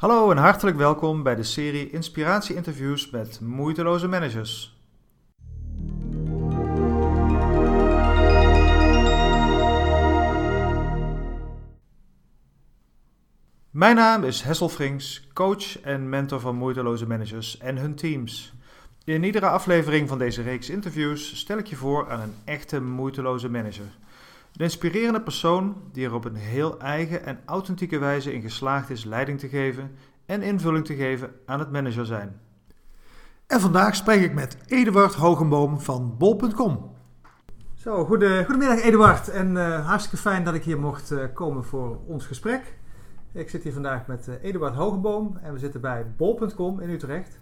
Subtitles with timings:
[0.00, 4.80] Hallo en hartelijk welkom bij de serie Inspiratie-interviews met moeiteloze managers.
[13.70, 18.52] Mijn naam is Hessel Frings, coach en mentor van moeiteloze managers en hun teams.
[19.04, 23.48] In iedere aflevering van deze reeks interviews stel ik je voor aan een echte moeiteloze
[23.48, 23.88] manager.
[24.52, 29.04] Een inspirerende persoon die er op een heel eigen en authentieke wijze in geslaagd is
[29.04, 29.90] leiding te geven
[30.26, 32.40] en invulling te geven aan het manager zijn.
[33.46, 36.90] En vandaag spreek ik met Eduard Hogenboom van bol.com.
[37.74, 41.98] Zo, goede, goedemiddag Eduard en uh, hartstikke fijn dat ik hier mocht uh, komen voor
[42.06, 42.78] ons gesprek.
[43.32, 47.38] Ik zit hier vandaag met uh, Eduard Hogenboom en we zitten bij bol.com in Utrecht.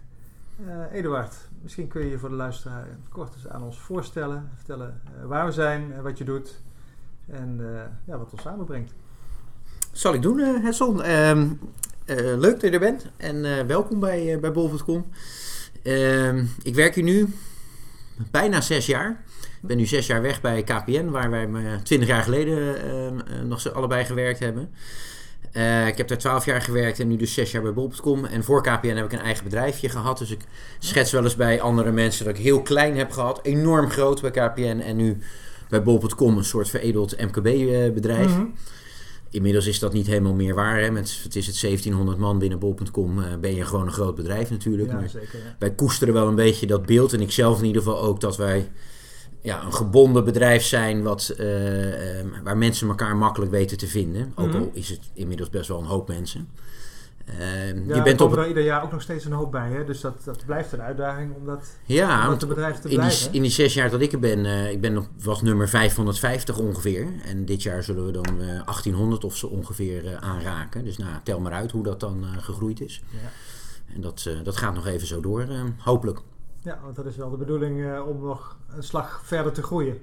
[0.91, 5.45] Eduard, misschien kun je je voor de luisteraar kort eens aan ons voorstellen, vertellen waar
[5.45, 6.61] we zijn, wat je doet
[7.31, 7.59] en
[8.05, 8.93] ja, wat ons samenbrengt.
[9.91, 10.39] Zal ik doen.
[10.39, 11.47] Ehm,
[12.39, 15.05] leuk dat je er bent en welkom bij, bij bol.com.
[15.83, 17.33] Ehm, ik werk hier nu
[18.31, 19.23] bijna zes jaar.
[19.61, 21.47] Ik ben nu zes jaar weg bij KPN, waar wij
[21.83, 22.75] twintig jaar geleden
[23.27, 24.73] uh, nog allebei gewerkt hebben.
[25.53, 28.25] Uh, ik heb daar twaalf jaar gewerkt en nu dus zes jaar bij bol.com.
[28.25, 30.17] En voor KPN heb ik een eigen bedrijfje gehad.
[30.17, 30.41] Dus ik
[30.79, 33.39] schets wel eens bij andere mensen dat ik heel klein heb gehad.
[33.43, 35.17] Enorm groot bij KPN en nu
[35.69, 38.29] bij bol.com een soort veredeld MKB-bedrijf.
[38.29, 38.53] Mm -hmm.
[39.31, 40.81] Inmiddels is dat niet helemaal meer waar.
[40.81, 40.91] Hè.
[40.91, 43.19] Met, het is het 1700 man binnen bol.com.
[43.19, 44.91] Uh, ben je gewoon een groot bedrijf natuurlijk.
[44.91, 45.55] Ja, zeker, ja.
[45.59, 47.13] Wij koesteren wel een beetje dat beeld.
[47.13, 48.71] En ik zelf in ieder geval ook dat wij
[49.41, 54.31] ja, een gebonden bedrijf zijn wat, uh, uh, waar mensen elkaar makkelijk weten te vinden.
[54.35, 54.61] Ook mm -hmm.
[54.61, 56.49] al is het inmiddels best wel een hoop mensen.
[57.39, 59.85] Uh, ja, je bent op er ieder jaar ook nog steeds een hoop bij, hè?
[59.85, 63.25] dus dat, dat blijft een uitdaging om dat, ja, om dat bedrijf te in blijven.
[63.25, 65.69] Die, in die zes jaar dat ik er ben, uh, ik ben nog, was nummer
[65.69, 67.07] 550 ongeveer.
[67.25, 70.83] En dit jaar zullen we dan uh, 1800 of zo ongeveer uh, aanraken.
[70.83, 73.03] Dus nou, tel maar uit hoe dat dan gegroeid is.
[73.09, 73.17] Ja.
[73.95, 76.19] En dat, dat gaat nog even zo door, hopelijk.
[76.61, 79.97] Ja, want dat is wel de bedoeling om nog een slag verder te groeien.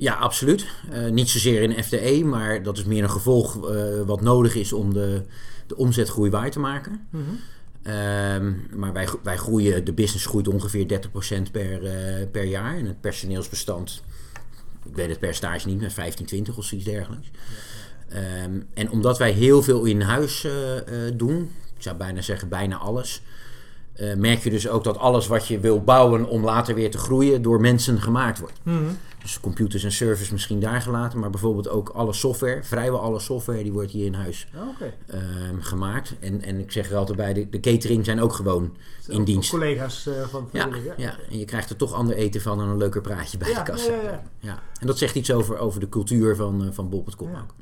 [0.00, 0.66] Ja, absoluut.
[1.10, 3.54] niet zozeer in FTE, maar dat is meer een gevolg
[4.06, 5.22] wat nodig is om de
[5.68, 7.06] de omzetgroei waar te maken.
[7.10, 7.94] Mm -hmm.
[7.94, 11.00] um, maar wij, wij groeien, de business groeit ongeveer
[11.48, 12.76] 30% per, uh, per jaar.
[12.76, 14.02] En het personeelsbestand,
[14.84, 17.30] ik weet het percentage niet, maar 15, 20 of zoiets dergelijks.
[18.44, 20.82] Um, en omdat wij heel veel in huis uh, uh,
[21.14, 23.22] doen, ik zou bijna zeggen bijna alles,
[24.00, 26.98] uh, merk je dus ook dat alles wat je wil bouwen om later weer te
[26.98, 28.60] groeien door mensen gemaakt wordt.
[28.62, 28.96] Mm -hmm.
[29.22, 33.62] Dus computers en servers misschien daar gelaten, maar bijvoorbeeld ook alle software, vrijwel alle software,
[33.62, 34.94] die wordt hier in huis okay.
[35.14, 35.20] uh,
[35.60, 36.14] gemaakt.
[36.20, 39.24] En, en ik zeg er altijd bij, de, de catering zijn ook gewoon Zo, in
[39.24, 39.50] dienst.
[39.50, 42.68] Collega's uh, van ja, ja, ja, en je krijgt er toch ander eten van en
[42.68, 43.92] een leuker praatje bij ja, de kassa.
[43.92, 44.62] Ja, ja, ja.
[44.80, 47.54] En dat zegt iets over, over de cultuur van, uh, van bol.com ook.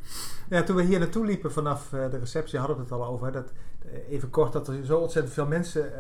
[0.50, 3.32] Ja, toen we hier naartoe liepen vanaf de receptie hadden we het al over.
[3.32, 3.52] Dat,
[4.10, 5.92] even kort, dat er zo ontzettend veel mensen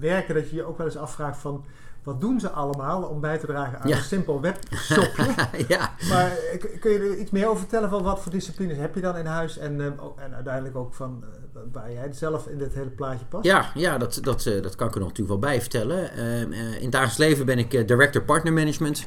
[0.00, 1.64] werken dat je je ook wel eens afvraagt van
[2.02, 3.96] wat doen ze allemaal om bij te dragen aan Ja.
[3.96, 5.24] een simpel webshopje.
[5.68, 5.90] ja.
[6.08, 9.00] maar eh, kun je er iets meer over vertellen van wat voor disciplines heb je
[9.00, 11.24] dan in huis en, eh, ook- en uiteindelijk ook van
[11.54, 13.44] eh, waar jij zelf in dit hele plaatje past?
[13.44, 16.10] Ja, ja dat, dat, eh, dat kan ik er nog natuurlijk wel bij vertellen.
[16.12, 19.06] Eh, eh, in het dagelijks leven ben ik eh, Director Partner Management,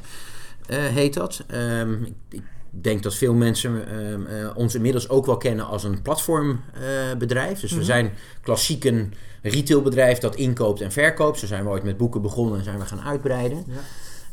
[0.66, 1.44] eh, heet dat.
[1.46, 6.02] Ehm, ik denk dat veel mensen ehm, eh, ons inmiddels ook wel kennen als een
[6.02, 7.60] platformbedrijf.
[7.60, 7.84] dus we Mhm.
[7.84, 11.38] zijn klassiek een retailbedrijf dat inkoopt en verkoopt.
[11.38, 13.64] Zo zijn we ooit met boeken begonnen en zijn we gaan uitbreiden.
[13.66, 13.74] Ja.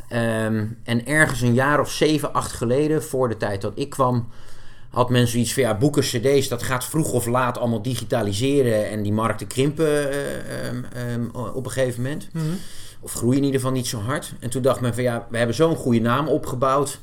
[0.10, 4.28] Ehm, en ergens een jaar of zeven, acht geleden, voor de tijd dat ik kwam,
[4.90, 9.02] had men zoiets van ja, boeken, cd's, dat gaat vroeg of laat allemaal digitaliseren en
[9.04, 10.68] die markten krimpen eh,
[11.14, 12.30] ehm, op een gegeven moment.
[12.34, 12.46] Mhm.
[13.00, 14.34] Of groeien in ieder geval niet zo hard.
[14.40, 17.00] En toen dacht men van ja, we hebben zo'n goede naam opgebouwd.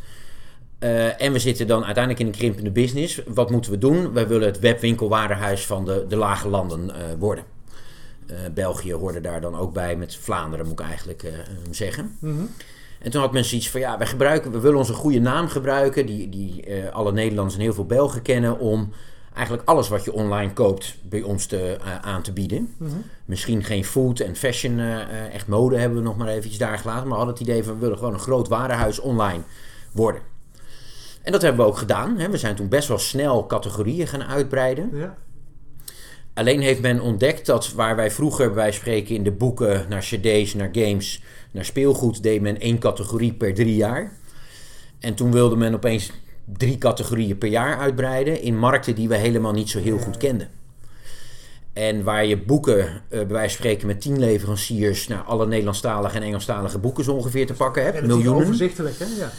[0.84, 3.22] Eh, en we zitten dan uiteindelijk in een krimpende business.
[3.26, 4.12] Wat moeten we doen?
[4.12, 7.44] We willen het webwinkelwarenhuis van de, de lage landen eh, worden.
[8.26, 11.32] Eh, België hoorde daar dan ook bij, met Vlaanderen moet ik eigenlijk
[11.70, 12.16] zeggen.
[12.20, 12.42] Mhm.
[12.98, 16.06] En toen had men zoiets van, ja, wij gebruiken, we willen onze goede naam gebruiken,
[16.06, 18.92] die, die alle Nederlanders en heel veel Belgen kennen, om
[19.34, 22.74] eigenlijk alles wat je online koopt bij ons te, aan te bieden.
[22.76, 22.90] Mhm.
[23.24, 24.78] Misschien geen food en fashion,
[25.32, 27.74] echt mode hebben we nog maar eventjes daar gelaten, maar we hadden het idee van,
[27.74, 29.42] we willen gewoon een groot warenhuis online
[29.92, 30.33] worden.
[31.24, 32.18] En dat hebben we ook gedaan.
[32.18, 32.30] Hè.
[32.30, 34.90] We zijn toen best wel snel categorieën gaan uitbreiden.
[34.92, 35.16] Ja.
[36.34, 40.54] Alleen heeft men ontdekt dat waar wij vroeger bij spreken in de boeken naar cd's,
[40.54, 44.12] naar games, naar speelgoed, deed men één categorie per drie jaar.
[44.98, 46.10] En toen wilde men opeens
[46.44, 50.48] drie categorieën per jaar uitbreiden in markten die we helemaal niet zo heel goed kenden.
[51.72, 56.16] En waar je boeken, eh, bij wijze van spreken met tien leveranciers, naar alle Nederlandstalige
[56.16, 58.42] en Engelstalige boeken zo ongeveer te pakken hebt, miljoenen.
[58.42, 59.04] overzichtelijk, hè?
[59.04, 59.32] Ja.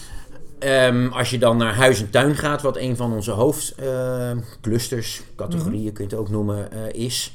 [0.60, 5.94] Ehm, als je dan naar huis en tuin gaat, wat een van onze hoofdclusters, categorieën
[5.94, 7.34] kun je het ook noemen, eh, is.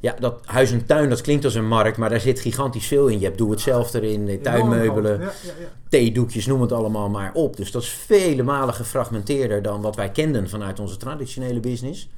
[0.00, 3.06] Ja, dat huis en tuin, dat klinkt als een markt, maar daar zit gigantisch veel
[3.06, 3.18] in.
[3.18, 5.66] Je hebt doe het zelf erin, tuinmeubelen, Ja, ja, ja.
[5.88, 7.56] theedoekjes, noem het allemaal maar op.
[7.56, 12.08] Dus dat is vele malen gefragmenteerder dan wat wij kenden vanuit onze traditionele business.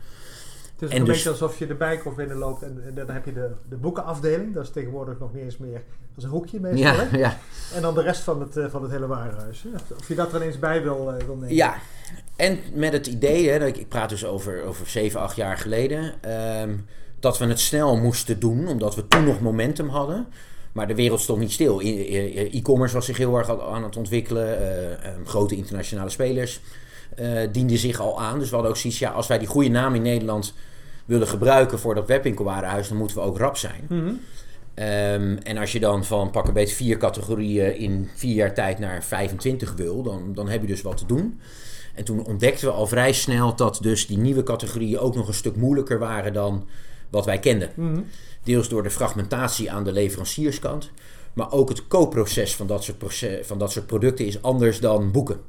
[0.85, 3.33] Is En een dus- beetje alsof je de bijkoff binnenloopt en, en dan heb je
[3.33, 4.55] de, de boekenafdeling.
[4.55, 5.83] Dat is tegenwoordig nog niet eens meer
[6.15, 6.93] als een hoekje meestal.
[6.93, 7.17] Ja, hè?
[7.19, 7.39] ja.
[7.75, 9.65] En dan de rest van het, eh, van het hele warenhuis.
[9.99, 11.55] Of je dat er ineens bij wil, eh, wil nemen.
[11.55, 11.75] Ja,
[12.37, 15.57] en met het idee, hè, dat ik, ik praat dus over, over 7, 8 jaar
[15.59, 16.75] geleden, ehm,
[17.21, 20.27] dat we het snel moesten doen, omdat we toen nog momentum hadden.
[20.73, 21.81] Maar de wereld stond niet stil.
[21.81, 24.59] E-commerce was zich heel erg aan het ontwikkelen.
[24.59, 26.61] eh, ehm, grote internationale spelers
[27.53, 28.39] dienden zich al aan.
[28.39, 30.55] Dus we hadden ook zoiets, ja, als wij die goede naam in Nederland
[31.05, 33.87] willen gebruiken voor dat webwinkelwarenhuis, dan moeten we ook rap zijn.
[33.89, 34.13] Mhm.
[34.75, 38.79] Ehm, en als je dan van pak een beetje vier categorieën in vier jaar tijd
[38.79, 41.41] naar 25 wil, dan, dan heb je dus wat te doen.
[41.95, 45.35] En toen ontdekten we al vrij snel dat dus die nieuwe categorieën ook nog een
[45.35, 46.67] stuk moeilijker waren dan
[47.11, 47.71] wat wij kenden.
[47.75, 48.01] Mhm.
[48.43, 50.91] Deels door de fragmentatie aan de leverancierskant.
[51.33, 55.41] Maar ook het koopproces van dat soort, van dat soort producten is anders dan boeken.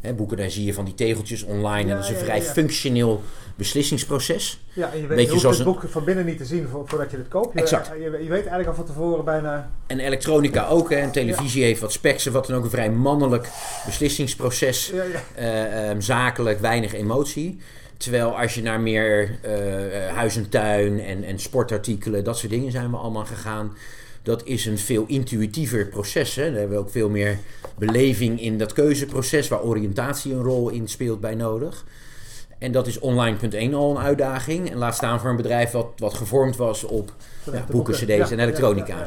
[0.00, 1.84] Hè, boeken, daar zie je van die tegeltjes online.
[1.84, 3.22] Ja, en dat is een ja, vrij ja, functioneel
[3.54, 4.60] beslissingsproces.
[4.72, 6.68] Ja, en je weet, Beetje je zoals het een- boek van binnen niet te zien
[6.68, 7.54] vo- voordat je het koopt.
[7.54, 7.86] Je, Exact.
[7.98, 9.70] Je, je weet eigenlijk al van tevoren bijna...
[9.86, 10.90] En elektronica ook.
[10.90, 10.96] Hè.
[10.96, 12.26] En televisie heeft wat specs.
[12.26, 13.48] en Wat dan ook een vrij mannelijk
[13.86, 14.92] beslissingsproces.
[15.34, 17.58] Eh, ehm, zakelijk, weinig emotie.
[17.96, 22.52] Terwijl als je naar meer eh, eh, huis en tuin en, en sportartikelen, dat soort
[22.52, 23.76] dingen zijn we allemaal gegaan.
[24.22, 26.34] Dat is een veel intuïtiever proces.
[26.34, 26.44] Hè.
[26.50, 27.38] Daar hebben we ook veel meer
[27.78, 31.84] beleving in dat keuzeproces, waar oriëntatie een rol in speelt bij nodig.
[32.58, 34.70] En dat is online.1 al een uitdaging.
[34.70, 37.12] En laat staan voor een bedrijf wat, wat gevormd was op
[37.52, 38.98] ja, boeken, cd's Ja, en elektronica.
[38.98, 39.06] ja.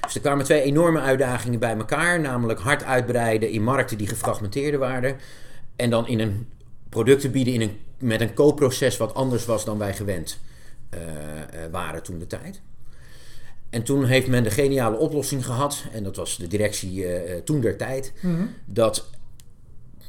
[0.00, 2.20] Dus er kwamen twee enorme uitdagingen bij elkaar.
[2.20, 5.16] Namelijk hard uitbreiden in markten die gefragmenteerder waren.
[5.76, 6.48] En dan in een
[6.88, 10.38] producten bieden in een, met een koopproces wat anders was dan wij gewend
[10.90, 12.60] eh, eh, waren toen de tijd.
[13.72, 17.42] En toen heeft men de geniale oplossing gehad, en dat was de directie eh, eh,
[17.42, 18.42] toen der tijd, Mhm.
[18.64, 19.06] dat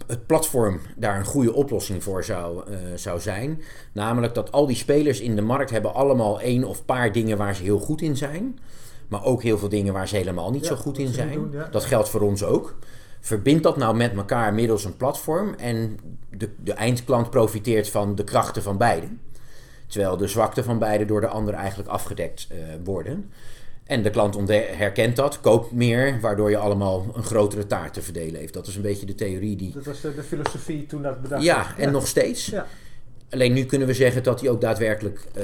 [0.08, 3.62] het platform daar een goede oplossing voor zou, eh, zou zijn.
[3.92, 7.56] Namelijk dat al die spelers in de markt hebben allemaal één of paar dingen waar
[7.56, 8.60] ze heel goed in zijn.
[9.08, 11.34] Maar ook heel veel dingen waar ze helemaal niet Ja, zo goed in zijn.
[11.34, 11.68] doen, ja.
[11.72, 12.76] Dat geldt voor ons ook.
[13.20, 15.54] Verbind dat nou met elkaar middels een platform.
[15.54, 16.00] En
[16.38, 19.08] de, de eindklant profiteert van de krachten van beide.
[19.88, 22.48] Terwijl de zwakte van beide door de ander eigenlijk afgedekt
[22.84, 23.32] worden.
[23.86, 24.48] En de klant
[24.78, 28.54] herkent dat, koopt meer, waardoor je allemaal een grotere taart te verdelen heeft.
[28.54, 29.72] Dat is een beetje de theorie die.
[29.74, 31.80] Dat was de, de filosofie toen dat bedacht Ja, werd.
[31.88, 32.46] en nog steeds.
[32.46, 32.68] Ja.
[33.30, 35.44] Alleen nu kunnen we zeggen dat die ook daadwerkelijk eh,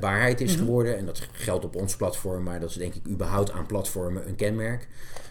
[0.00, 0.64] waarheid is Mhm.
[0.64, 0.96] geworden.
[0.98, 4.36] En dat geldt op ons platform, maar dat is denk ik überhaupt aan platformen een
[4.36, 4.88] kenmerk.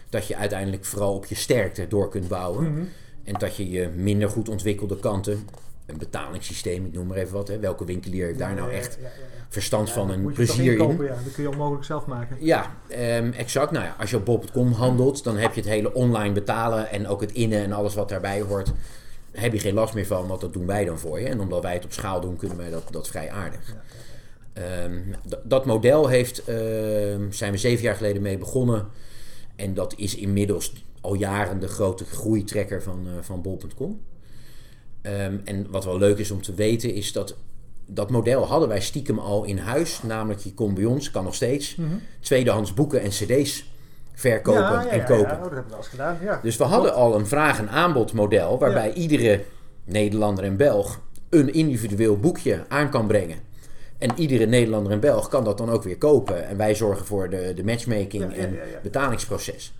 [0.08, 2.72] Dat je uiteindelijk vooral op je sterkte door kunt bouwen.
[2.72, 2.82] Mhm.
[3.24, 5.48] En dat je je minder goed ontwikkelde kanten,
[5.86, 7.48] een betalingssysteem, ik noem maar even wat.
[7.48, 7.58] Hè.
[7.58, 9.39] Welke winkelier heeft daar nou Ja, echt ja, ja, ja.
[9.50, 10.96] Verstand Ja, van dan en moet je toch plezier in?
[11.02, 12.36] Ja, dat kun je onmogelijk zelf maken.
[12.40, 13.70] Ja, ehm, exact.
[13.70, 17.06] Nou ja, als je op bol.com handelt, dan heb je het hele online betalen en
[17.06, 18.72] ook het innen en alles wat daarbij hoort.
[19.32, 21.26] Heb je geen last meer van, want dat doen wij dan voor je.
[21.26, 23.68] En omdat wij het op schaal doen, kunnen wij dat, dat vrij aardig.
[23.68, 23.82] Ja,
[24.52, 25.00] Ehm,
[25.44, 28.88] dat model heeft, ehm, zijn we zeven jaar geleden mee begonnen.
[29.56, 34.00] En dat is inmiddels al jaren de grote groeitrekker van, eh, van bol.com.
[35.44, 37.36] En wat wel leuk is om te weten, is dat
[37.94, 40.02] dat model hadden wij stiekem al in huis.
[40.02, 41.88] Namelijk, je kon bij ons, kan nog steeds, Mhm.
[42.20, 43.70] tweedehands boeken en cd's
[44.14, 45.16] verkopen Ja, ja, en kopen.
[45.28, 46.18] Ja, oh, dat hebben we eens gedaan.
[46.22, 46.40] Ja.
[46.42, 49.44] Dus we hadden al een vraag- en aanbodmodel waarbij iedere
[49.84, 51.00] Nederlander en Belg
[51.30, 53.38] een individueel boekje aan kan brengen.
[53.98, 56.46] En iedere Nederlander en Belg kan dat dan ook weer kopen.
[56.48, 59.72] En wij zorgen voor de, de matchmaking en betalingsproces.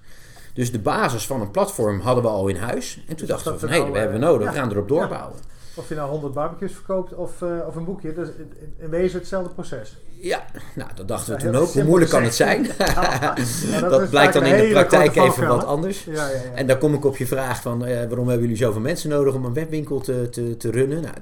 [0.55, 2.95] Dus de basis van een platform hadden we al in huis.
[2.97, 4.49] En toen Dus dachten we van, hé, hey, dat hebben we eh, nodig.
[4.51, 5.37] We gaan erop doorbouwen.
[5.81, 8.13] Of je nou 100 barbecues verkoopt of, eh, of een boekje.
[8.13, 8.33] Dat is
[8.79, 9.97] in, wezen hetzelfde proces.
[10.21, 10.45] Ja,
[10.75, 11.73] nou, dat dachten we Ja, toen ook.
[11.73, 12.63] Hoe moeilijk kan het zijn?
[13.71, 16.05] Ja, dat blijkt dan in de praktijk even wat anders.
[16.05, 16.53] Ja, ja, ja.
[16.55, 19.35] En dan kom ik op je vraag van eh, waarom hebben jullie zoveel mensen nodig
[19.35, 21.03] om een webwinkel te, te, te runnen?
[21.03, 21.15] Nou,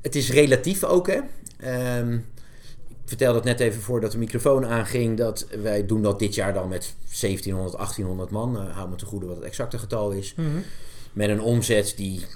[0.00, 1.20] het is relatief ook, hè.
[1.60, 2.14] Ehm,
[2.88, 6.54] ik vertelde het net even voordat de microfoon aanging, dat wij doen dat dit jaar
[6.54, 8.56] dan met 1700, 1800 man.
[8.56, 10.34] Uh, hou me te goede wat het exacte getal is.
[10.34, 10.48] Mhm.
[11.12, 12.26] Met een omzet die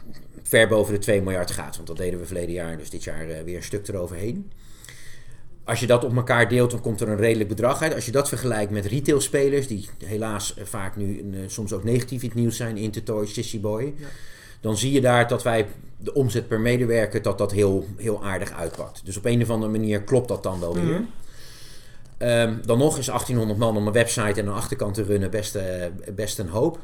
[0.43, 1.77] ver boven de 2 miljard gaat.
[1.77, 4.51] Want dat deden we verleden jaar, dus dit jaar eh, weer een stuk eroverheen.
[5.65, 7.95] Als je dat op elkaar deelt, dan komt er een redelijk bedrag uit.
[7.95, 12.23] Als je dat vergelijkt met retailspelers, die helaas eh, vaak nu eh, soms ook negatief
[12.23, 14.07] in het nieuws zijn, Intertoy, Sissy Boy, Ja.
[14.61, 15.67] dan zie je daar dat wij
[15.97, 19.01] de omzet per medewerker, dat dat heel, heel aardig uitpakt.
[19.05, 20.85] Dus op een of andere manier klopt dat dan wel weer.
[20.85, 21.03] Mhm.
[22.19, 25.59] Ehm, dan nog is 1800 man om een website en een achterkant te runnen best,
[26.15, 26.79] best een hoop.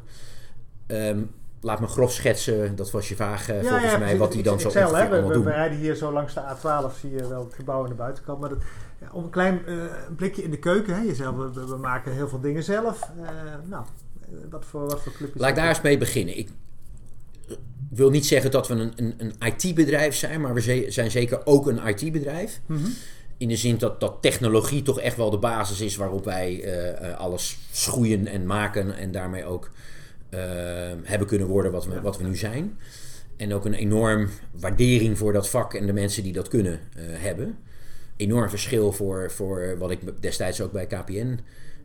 [0.86, 1.18] Ehm,
[1.66, 4.18] laat me grof schetsen, dat was je vraag eh, Ja, volgens ja, mij, precies.
[4.18, 7.10] wat Ik- dan zo ongeveer hè, we, we, rijden hier zo langs de A12, zie
[7.10, 8.40] je wel het gebouw aan de buitenkant.
[8.40, 8.58] Maar dat,
[9.00, 9.74] ja, om een klein eh,
[10.16, 13.00] blikje in de keuken, hè, jezelf, we, maken heel veel dingen zelf.
[13.22, 13.28] Eh,
[13.64, 13.84] nou,
[14.50, 15.40] wat voor, wat voor clubjes?
[15.40, 16.38] Laat ik daar eens mee beginnen.
[16.38, 16.48] Ik
[17.90, 21.40] wil niet zeggen dat we een, een, een IT-bedrijf zijn, maar we ze- zijn zeker
[21.46, 22.60] ook een IT-bedrijf.
[22.66, 22.86] Mhm.
[23.36, 26.64] In de zin dat, dat technologie toch echt wel de basis is waarop wij
[27.16, 29.70] alles schoeien en maken en daarmee ook
[31.02, 32.78] hebben kunnen worden wat we, wat we nu zijn.
[33.36, 34.28] En ook een enorm
[34.60, 37.58] waardering voor dat vak en de mensen die dat kunnen eh, hebben.
[38.16, 41.38] Enorm verschil voor, voor wat ik destijds ook bij KPN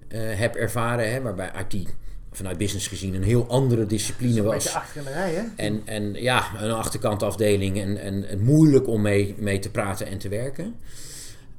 [0.08, 1.88] eh, heb ervaren, hè, waarbij IT
[2.32, 4.54] vanuit business gezien een heel andere discipline Een was.
[4.54, 5.44] beetje achter in de rij, hè?
[5.56, 10.18] En, en ja, een achterkantafdeling en, en, en moeilijk om mee, mee te praten en
[10.18, 10.76] te werken.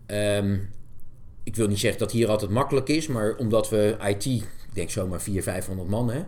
[0.07, 0.57] Ehm,
[1.43, 4.91] ik wil niet zeggen dat hier altijd makkelijk is, maar omdat we IT, ik denk
[4.91, 6.23] zomaar 400, 500 man, hè,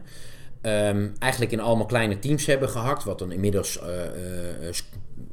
[0.64, 4.04] ehm, eigenlijk in allemaal kleine teams hebben gehakt, wat dan inmiddels eh,
[4.68, 4.74] eh,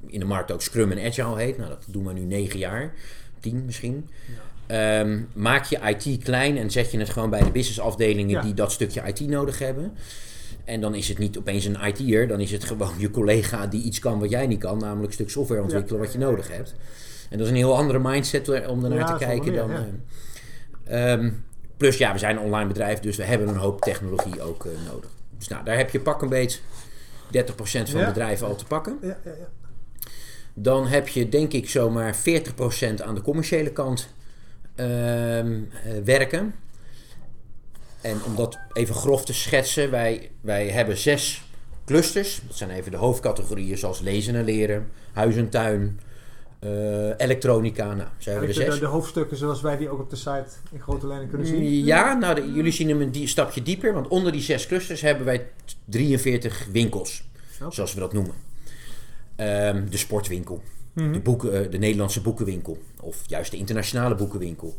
[0.07, 1.57] in de markt ook Scrum en Agile heet.
[1.57, 2.93] Nou, dat doen we nu negen jaar,
[3.39, 4.09] tien misschien.
[4.67, 8.41] Ehm, maak je IT klein en zet je het gewoon bij de businessafdelingen Ja.
[8.41, 9.93] die dat stukje IT nodig hebben.
[10.65, 13.83] En dan is het niet opeens een IT'er, dan is het gewoon je collega die
[13.83, 16.73] iets kan wat jij niet kan, namelijk een stuk software ontwikkelen wat je nodig hebt.
[17.29, 19.69] En dat is een heel andere mindset om ernaar Ja, te kijken dan.
[19.69, 19.85] ja.
[20.83, 21.31] eh, ehm,
[21.77, 25.09] plus ja, we zijn een online bedrijf, dus we hebben een hoop technologie ook nodig.
[25.41, 26.59] Dus nou, daar heb je pak een beetje
[27.31, 28.07] 30% van Ja.
[28.07, 28.97] bedrijven al te pakken.
[29.01, 29.47] Ja, ja, ja.
[30.53, 34.07] Dan heb je denk ik zomaar 40% aan de commerciële kant
[34.75, 36.55] ehm, eh, werken.
[38.01, 41.43] En om dat even grof te schetsen, wij, wij hebben zes
[41.85, 42.41] clusters.
[42.47, 45.99] Dat zijn even de hoofdcategorieën zoals lezen en leren, huis en tuin,
[46.61, 47.85] eh, elektronica.
[47.93, 48.79] Nou, hebben we De, de, zes.
[48.79, 51.63] de hoofdstukken zoals wij die ook op de site in grote lijnen kunnen zien.
[51.85, 55.01] Ja, nou, de- jullie zien hem een die, stapje dieper, want onder die zes clusters
[55.01, 55.47] hebben wij
[55.85, 57.23] 43 winkels,
[57.69, 58.33] zoals we dat noemen.
[59.35, 60.61] Ehm, de sportwinkel,
[60.93, 61.11] Mhm.
[61.11, 64.75] de, boeken, eh, de Nederlandse boekenwinkel, of juist de internationale boekenwinkel.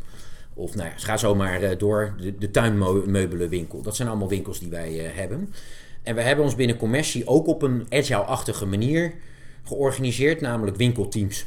[0.54, 3.82] Of nou ja, ga zo maar eh, door, de, de tuinmeubelenwinkel.
[3.82, 5.52] Dat zijn allemaal winkels die wij hebben.
[6.02, 9.14] En we hebben ons binnen commercie ook op een agile-achtige manier
[9.64, 11.46] georganiseerd, namelijk winkelteams.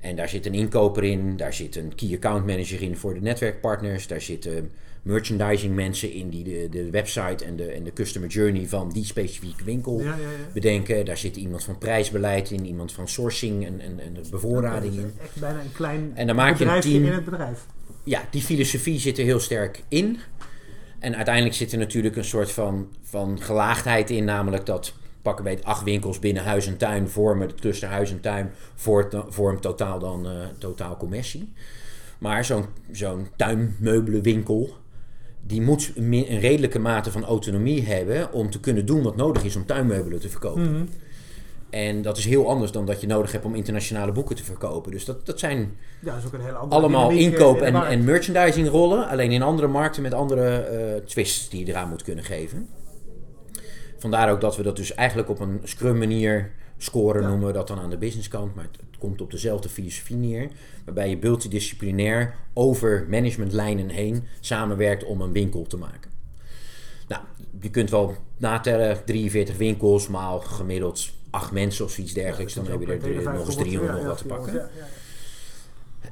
[0.00, 3.20] En daar zit een inkoper in, daar zit een key account manager in voor de
[3.20, 4.70] netwerkpartners, daar zitten
[5.02, 9.04] merchandising mensen in die de, de website en de, en de customer journey van die
[9.04, 10.26] specifieke winkel Ja, ja, ja.
[10.52, 11.04] bedenken.
[11.04, 15.12] Daar zit iemand van prijsbeleid in, iemand van sourcing en, en, en de bevoorrading in.
[15.22, 17.04] Echt bijna een klein En dan maak je een team.
[17.04, 17.66] in het bedrijf.
[18.04, 20.18] Ja, die filosofie zit er heel sterk in.
[20.98, 25.58] En uiteindelijk zit er natuurlijk een soort van, van gelaagdheid in, namelijk dat pakken wij
[25.62, 28.50] acht winkels binnen huis en tuin vormen, het cluster huis en tuin
[29.28, 31.52] vormt, totaal dan eh, totaal commercie.
[32.18, 34.76] Maar zo'n zo'n tuinmeubelenwinkel,
[35.46, 39.56] die moet een, redelijke mate van autonomie hebben om te kunnen doen wat nodig is
[39.56, 40.72] om tuinmeubelen te verkopen.
[40.72, 40.84] Mhm.
[41.70, 44.90] En dat is heel anders dan dat je nodig hebt om internationale boeken te verkopen.
[44.90, 47.74] Dus dat, dat zijn Ja, dat is ook een hele andere allemaal eh, inkoop en,
[47.74, 49.08] en merchandising rollen.
[49.08, 52.68] Alleen in andere markten met andere eh, twists die je eraan moet kunnen geven.
[54.00, 57.28] Vandaar ook dat we dat dus eigenlijk op een scrum manier scoren Ja.
[57.28, 58.54] noemen we dat dan aan de businesskant.
[58.54, 60.48] Maar het, het komt op dezelfde filosofie neer.
[60.84, 66.10] Waarbij je multidisciplinair over managementlijnen heen samenwerkt om een winkel te maken.
[67.08, 67.22] Nou,
[67.60, 72.54] je kunt wel natellen 43 winkels, maal gemiddeld 8 mensen of zoiets dergelijks.
[72.54, 74.70] Ja, dan heb je er nog eens 500, 300 nog wat te 300, pakken.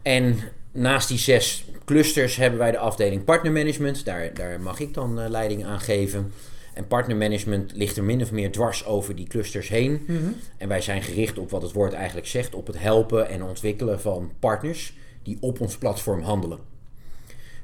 [0.03, 0.39] En
[0.73, 4.05] naast die zes clusters hebben wij de afdeling partnermanagement.
[4.05, 6.33] Daar, daar mag ik dan eh, leiding aan geven.
[6.79, 10.05] En partnermanagement ligt er min of meer dwars over die clusters heen.
[10.07, 10.17] Mhm.
[10.57, 14.01] En wij zijn gericht op wat het woord eigenlijk zegt: op het helpen en ontwikkelen
[14.01, 16.59] van partners die op ons platform handelen.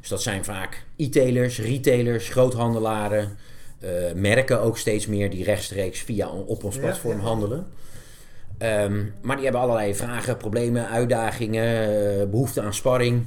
[0.00, 3.37] Dus dat zijn vaak e-tailers, retailers, groothandelaren,
[3.78, 7.28] eh, merken ook steeds meer die rechtstreeks via op ons platform ja, ja.
[7.28, 7.66] handelen.
[8.59, 11.66] Ehm, maar die hebben allerlei vragen, problemen, uitdagingen,
[12.21, 13.26] eh, behoefte aan sparring.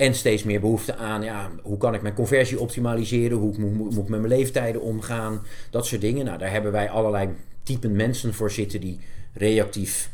[0.00, 3.94] En steeds meer behoefte aan ja, hoe kan ik mijn conversie optimaliseren, hoe moet, moet,
[3.94, 6.24] moet ik met mijn leeftijden omgaan, dat soort dingen.
[6.24, 7.28] Nou, daar hebben wij allerlei
[7.62, 9.00] typen mensen voor zitten die
[9.34, 10.10] reactief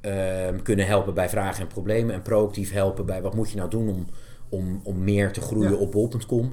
[0.00, 2.14] ehm, kunnen helpen bij vragen en problemen.
[2.14, 4.06] En proactief helpen bij wat moet je nou doen om,
[4.48, 5.76] om, om meer te groeien Ja.
[5.76, 6.52] op bol.com.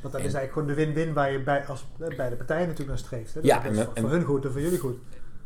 [0.00, 2.62] Want dat En- is eigenlijk gewoon de win-win waar je bij, als, bij de partijen
[2.68, 3.34] natuurlijk naar streeft.
[3.34, 3.40] Hè?
[3.40, 4.96] Dat Ja, en- voor, en- voor hun goed en voor jullie goed.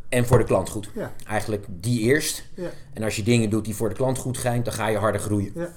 [0.09, 0.91] En voor de klant goed.
[0.95, 2.45] Ja, Eigenlijk die eerst.
[2.55, 4.97] ja, En als je dingen doet die voor de klant goed gaan, dan ga je
[4.97, 5.52] harder groeien.
[5.55, 5.69] ja.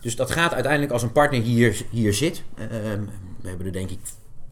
[0.00, 2.42] Dus dat gaat uiteindelijk als een partner hier, hier zit.
[2.56, 3.02] ehm,
[3.40, 3.98] we hebben er denk ik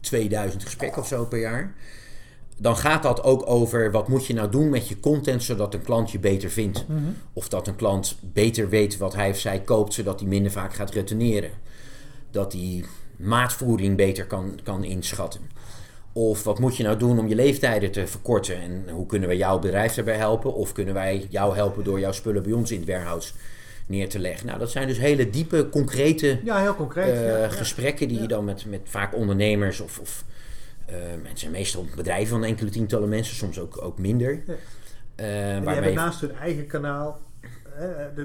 [0.00, 1.75] 2000 gesprekken of zo per jaar.
[2.59, 5.83] Dan gaat dat ook over wat moet je nou doen met je content zodat een
[5.83, 6.88] klant je beter vindt.
[6.88, 7.00] Mhm.
[7.33, 10.75] Of dat een klant beter weet wat hij of zij koopt zodat hij minder vaak
[10.75, 11.50] gaat retourneren.
[12.31, 12.85] Dat hij
[13.17, 15.41] maatvoering beter kan, kan inschatten.
[16.12, 18.61] Of wat moet je nou doen om je leeftijden te verkorten?
[18.61, 20.55] En hoe kunnen we jouw bedrijf daarbij helpen?
[20.55, 23.33] Of kunnen wij jou helpen door jouw spullen bij ons in het warehouse
[23.87, 24.47] neer te leggen?
[24.47, 27.14] Nou, dat zijn dus hele diepe, concrete Ja, heel concreet.
[27.14, 30.25] eh, ja, gesprekken die je dan met, met vaak ondernemers of, of
[30.87, 34.43] eh, mensen, meestal bedrijven van enkele tientallen mensen, soms ook, ook minder.
[35.16, 37.21] Waarmee hebben naast hun eigen kanaal,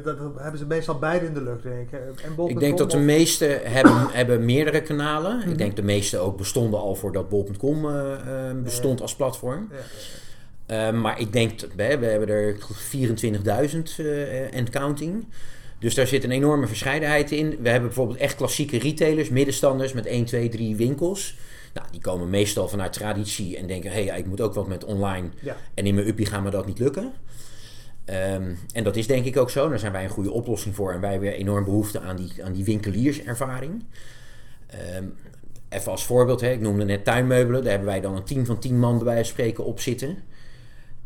[0.03, 1.99] dat, hebben ze meestal beide in de lucht, denk ik.
[1.99, 5.37] En ik denk dat de meeste hebben, hebben meerdere kanalen.
[5.37, 5.49] Mhm.
[5.49, 7.87] Ik denk de meeste ook bestonden al voordat bol.com
[8.63, 9.67] bestond als platform.
[9.71, 9.77] Ja,
[11.01, 15.25] maar ik denk, dat we, hebben er 24.000 eh en counting.
[15.79, 17.49] Dus daar zit een enorme verscheidenheid in.
[17.49, 21.35] We hebben bijvoorbeeld echt klassieke retailers, middenstanders met 1, 2, 3 winkels.
[21.73, 24.83] Nou, die komen meestal vanuit traditie en denken: hé, hey, ik moet ook wat met
[24.83, 25.29] online.
[25.39, 25.57] ja.
[25.73, 27.13] En in mijn uppie gaan me dat niet lukken.
[28.05, 29.69] Ehm, en dat is denk ik ook zo.
[29.69, 30.93] Daar zijn wij een goede oplossing voor.
[30.93, 33.83] En wij hebben weer enorm behoefte aan die, aan die winkelierservaring.
[34.67, 35.05] Ehm,
[35.69, 37.61] even als voorbeeld, hè, ik noemde net tuinmeubelen.
[37.61, 40.17] Daar hebben wij dan een team van 10 man bij wijze van spreken op zitten.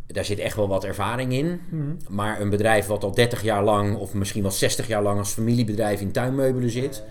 [0.08, 1.62] Daar zit echt wel wat ervaring in.
[1.70, 1.84] Mhm.
[2.10, 5.34] Maar een bedrijf wat al 30 jaar lang, of misschien wel 60 jaar lang als
[5.34, 7.04] familiebedrijf in tuinmeubelen zit,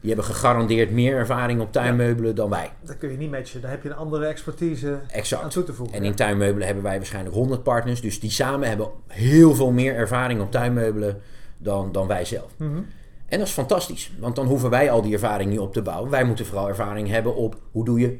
[0.00, 2.70] die hebben gegarandeerd meer ervaring op tuinmeubelen dan wij.
[2.84, 3.60] Dat kun je niet matchen.
[3.60, 4.98] Daar heb je een andere expertise
[5.40, 5.96] aan toe te voegen.
[5.96, 8.00] En in tuinmeubelen hebben wij waarschijnlijk 100 partners.
[8.00, 11.20] Dus die samen hebben heel veel meer ervaring op tuinmeubelen
[11.58, 12.52] dan, dan wij zelf.
[12.56, 12.80] Mhm.
[13.26, 14.12] En dat is fantastisch.
[14.18, 16.10] Want dan hoeven wij al die ervaring niet op te bouwen.
[16.10, 18.18] Wij moeten vooral ervaring hebben op hoe doe je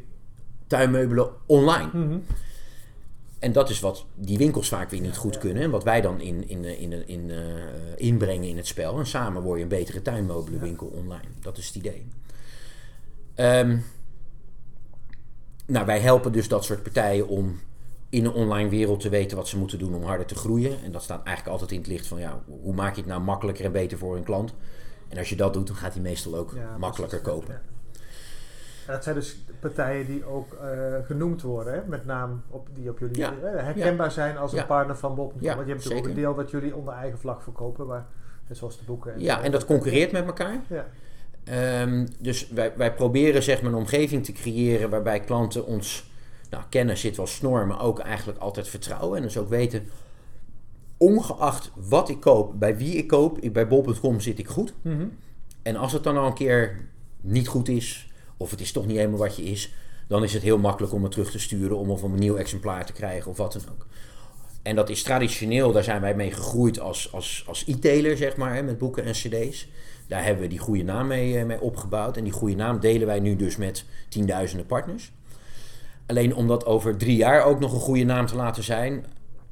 [0.67, 1.91] tuinmeubelen online.
[1.93, 2.19] Mhm.
[3.39, 5.63] En dat is wat die winkels vaak weer niet goed kunnen.
[5.63, 7.37] En wat wij dan in, in, in, in, in, eh,
[7.97, 8.99] inbrengen in het spel.
[8.99, 11.29] En samen word je een betere tuinmebelenwinkel online.
[11.41, 12.07] Dat is het idee.
[13.35, 13.79] Ehm,
[15.67, 17.61] nou, wij helpen dus dat soort partijen om
[18.09, 20.83] in een online wereld te weten wat ze moeten doen om harder te groeien.
[20.83, 23.23] En dat staat eigenlijk altijd in het licht van ja, hoe maak je het nou
[23.23, 24.55] makkelijker en beter voor een klant.
[25.09, 27.61] En als je dat doet, dan gaat hij meestal ook Ja, makkelijker kopen.
[28.89, 30.69] En dat zijn dus partijen die ook eh,
[31.05, 31.81] genoemd worden, hè?
[31.87, 33.33] met naam op, die op jullie Ja.
[33.43, 35.11] eh, herkenbaar zijn als een partner van.
[35.17, 38.05] Ja, Want je hebt natuurlijk ook een deel wat jullie onder eigen vlag verkopen,
[38.47, 39.21] net zoals de boeken.
[39.21, 40.61] Ja, en dat concurreert met elkaar.
[40.69, 40.87] Ja.
[41.45, 46.11] Ehm, dus wij, wij proberen zeg maar een omgeving te creëren waarbij klanten ons
[46.51, 49.17] nou, kennen, zit wel snor, maar ook eigenlijk altijd vertrouwen.
[49.17, 49.89] En dus ook weten,
[50.97, 54.75] ongeacht wat ik koop, bij wie ik koop, bij bol.com zit ik goed.
[54.83, 55.07] Mhm.
[55.63, 56.89] En als het dan al een keer
[57.21, 59.73] niet goed is, of het is toch niet helemaal wat je is,
[60.07, 62.93] dan is het heel makkelijk om het terug te sturen, om een nieuw exemplaar te
[62.93, 63.87] krijgen of wat dan ook.
[64.63, 68.55] En dat is traditioneel, daar zijn wij mee gegroeid als, als, als e-tailer, zeg maar,
[68.55, 69.69] hè, met boeken en cd's.
[70.07, 72.17] Daar hebben we die goede naam mee, eh, mee opgebouwd.
[72.17, 75.13] En die goede naam delen wij nu dus met tienduizenden partners.
[76.07, 79.07] Alleen om dat over drie jaar ook nog een goede naam te laten zijn,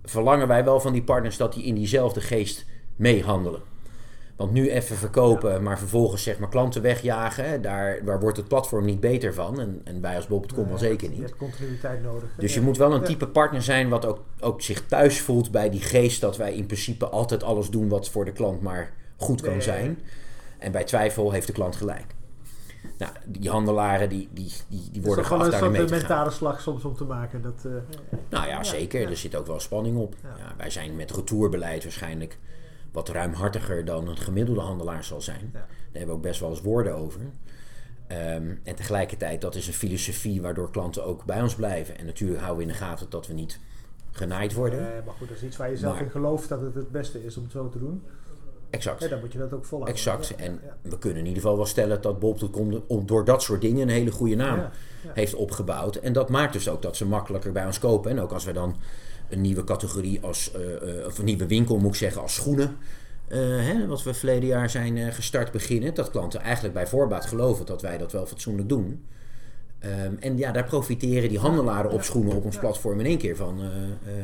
[0.05, 3.61] verlangen wij wel van die partners dat die in diezelfde geest meehandelen.
[4.37, 8.85] Want nu even verkopen, maar vervolgens zeg maar klanten wegjagen, daar, daar wordt het platform
[8.85, 9.61] niet beter van.
[9.61, 11.23] En, en wij als Bob.com wel zeker Je niet.
[11.25, 12.29] hebt continuïteit nodig.
[12.37, 15.71] Dus je moet wel een type partner zijn wat ook, ook zich thuis voelt bij
[15.71, 19.41] die geest dat wij in principe altijd alles doen wat voor de klant maar goed
[19.41, 19.61] kan Nee.
[19.61, 19.99] zijn.
[20.59, 22.15] En bij twijfel heeft de klant gelijk.
[22.99, 25.99] Nou, die handelaren die, die, die, die worden is toch wel geacht een te gaan.
[25.99, 27.43] mentale slag soms om te maken.
[27.43, 27.73] Dat, eh,
[28.31, 29.01] Nou ja, zeker.
[29.01, 29.09] ja.
[29.09, 30.15] Er zit ook wel spanning op.
[30.23, 32.39] Ja, wij zijn met retourbeleid waarschijnlijk
[32.97, 35.51] wat ruimhartiger dan een gemiddelde handelaar zal zijn.
[35.53, 35.59] Ja.
[35.59, 37.21] Daar hebben we ook best wel eens woorden over.
[38.07, 41.99] Ehm, en tegelijkertijd, dat is een filosofie waardoor klanten ook bij ons blijven.
[41.99, 43.59] En natuurlijk houden we in de gaten dat we niet
[44.11, 44.79] genaaid worden.
[44.97, 46.91] eh, maar goed, dat is iets waar je zelf Maar- in gelooft dat het het
[46.91, 48.03] beste is om het zo te doen.
[48.71, 49.03] Exact.
[49.03, 49.95] Ja, dan moet je dat ook volhouden.
[49.99, 50.29] Exact.
[50.29, 53.43] Ja, En ja, we kunnen in ieder geval wel stellen dat Bob.com om- door dat
[53.43, 54.69] soort dingen een hele goede naam
[55.15, 55.97] heeft opgebouwd.
[55.97, 58.11] En dat maakt dus ook dat ze makkelijker bij ons kopen.
[58.11, 58.77] En ook als we dan
[59.29, 62.77] een nieuwe categorie als, eh, eh, of een nieuwe winkel moet ik zeggen, als schoenen.
[63.29, 65.95] eh, hè, wat we verleden jaar zijn gestart beginnen.
[65.95, 69.05] Dat klanten eigenlijk bij voorbaat geloven dat wij dat wel fatsoenlijk doen.
[69.79, 73.37] Ehm, en ja, daar profiteren die handelaren op schoenen op ons platform in één keer
[73.37, 73.61] van,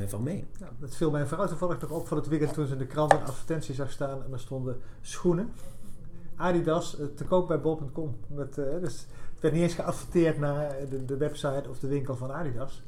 [0.07, 0.45] van mee.
[0.59, 2.87] Ja, dat viel mijn vrouw toevallig nog op van het weekend toen ze in de
[2.87, 5.53] krant een advertentie zag staan en er stonden schoenen.
[6.37, 8.17] Adidas te koop bij bol.com.
[8.27, 12.33] Met, dus het werd niet eens geadverteerd naar de, de website of de winkel van
[12.33, 12.83] Adidas.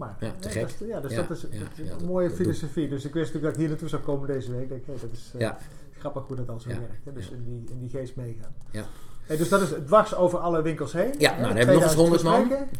[0.00, 0.60] Maar, Ja, te gek.
[0.60, 2.88] dat is- ja, dus dat is is een mooie filosofie.
[2.88, 4.62] Dus ik wist natuurlijk dat ik hier naartoe zou komen deze week.
[4.62, 5.58] Ik denk, hey, dat is eh, Ja.
[5.98, 7.04] grappig hoe dat dan zo werkt.
[7.04, 7.12] Hè?
[7.12, 8.54] Dus in, die, in die geest meegaan.
[8.70, 8.84] Ja.
[9.26, 11.14] Hey, dus dat is dwars over alle winkels heen.
[11.18, 12.44] Ja, nou, dan hebben we nog eens 100 man.
[12.46, 12.78] 2000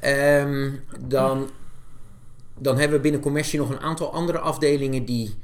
[0.00, 0.70] Ehm,
[1.08, 1.48] dan,
[2.58, 5.34] dan hebben we binnen commercie nog een aantal andere afdelingen die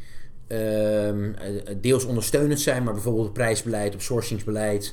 [0.46, 4.92] ehm, eh, deels ondersteunend zijn, maar bijvoorbeeld prijsbeleid, op sourcingsbeleid.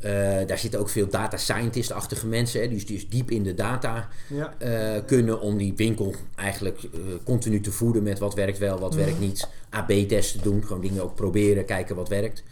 [0.00, 3.42] Eh, daar zitten ook veel data scientist-achtige mensen, hè, die, dus, die dus diep in
[3.42, 4.54] de data Ja.
[4.58, 8.94] eh, kunnen om die winkel eigenlijk eh, continu te voeden met wat werkt wel, wat
[8.94, 9.48] werkt niet.
[9.70, 12.42] AB-testen doen, gewoon dingen ook proberen, kijken wat werkt.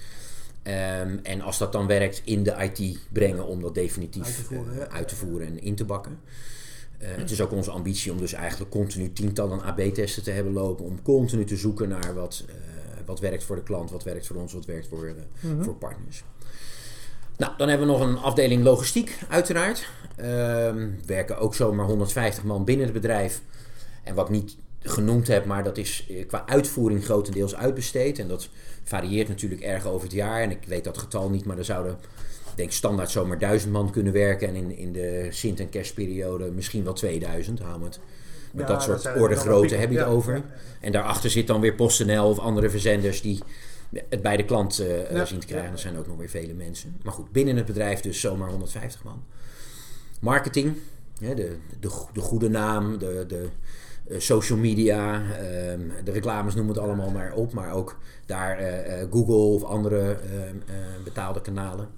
[0.63, 4.43] Ehm, en als dat dan werkt, in de IT brengen om dat definitief Uit te
[4.43, 4.89] voeren, ja.
[4.89, 6.19] uit te voeren en in te bakken.
[6.99, 10.85] Het is ook onze ambitie om dus eigenlijk continu tientallen AB-testen te hebben lopen.
[10.85, 12.45] Om continu te zoeken naar wat,
[13.07, 16.25] wat werkt voor de klant, wat werkt voor ons, wat werkt voor, uh, voor partners.
[17.39, 19.89] Nou, dan hebben we nog een afdeling logistiek, uiteraard.
[20.17, 23.41] Ehm, werken ook zomaar 150 man binnen het bedrijf.
[24.03, 28.19] En wat ik niet genoemd heb, maar dat is qua uitvoering grotendeels uitbesteed.
[28.19, 28.49] En dat
[28.85, 30.43] varieert natuurlijk erg over het jaar.
[30.43, 31.97] En ik weet dat getal niet, maar er zouden
[32.55, 34.49] denk standaard zomaar duizend man kunnen werken.
[34.49, 37.59] En in, in de Sint- en kerstperiode misschien wel 2000.
[37.59, 37.99] Hou het.
[38.53, 40.43] Met dat soort orde grootte heb je het over.
[40.81, 43.43] En daarachter zit dan weer PostNL of andere verzenders die
[44.09, 45.73] het bij de klant uh, zien te krijgen.
[45.73, 46.97] Er zijn ook nog weer vele mensen.
[47.03, 49.25] Maar goed, binnen het bedrijf dus zomaar 150 man.
[50.21, 50.77] Marketing,
[51.19, 51.35] de,
[51.81, 53.49] de, de goede naam, de, de
[54.09, 57.53] uh, social media, ehm, de reclames noemen het allemaal maar op.
[57.53, 58.59] Maar ook daar
[59.11, 60.57] Google of andere ehm,
[61.05, 61.89] betaalde kanalen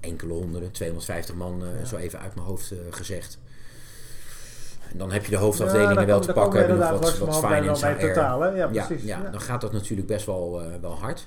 [0.00, 3.38] enkele honderden, 250 man, zo even uit mijn hoofd gezegd.
[4.92, 6.78] En dan heb je de hoofdafdelingen ja, wel te pakken.
[6.78, 9.02] Nog wat, wat finance en totaal, ja, precies.
[9.02, 11.26] Ja, ja, dan gaat dat natuurlijk best wel, uh, wel hard.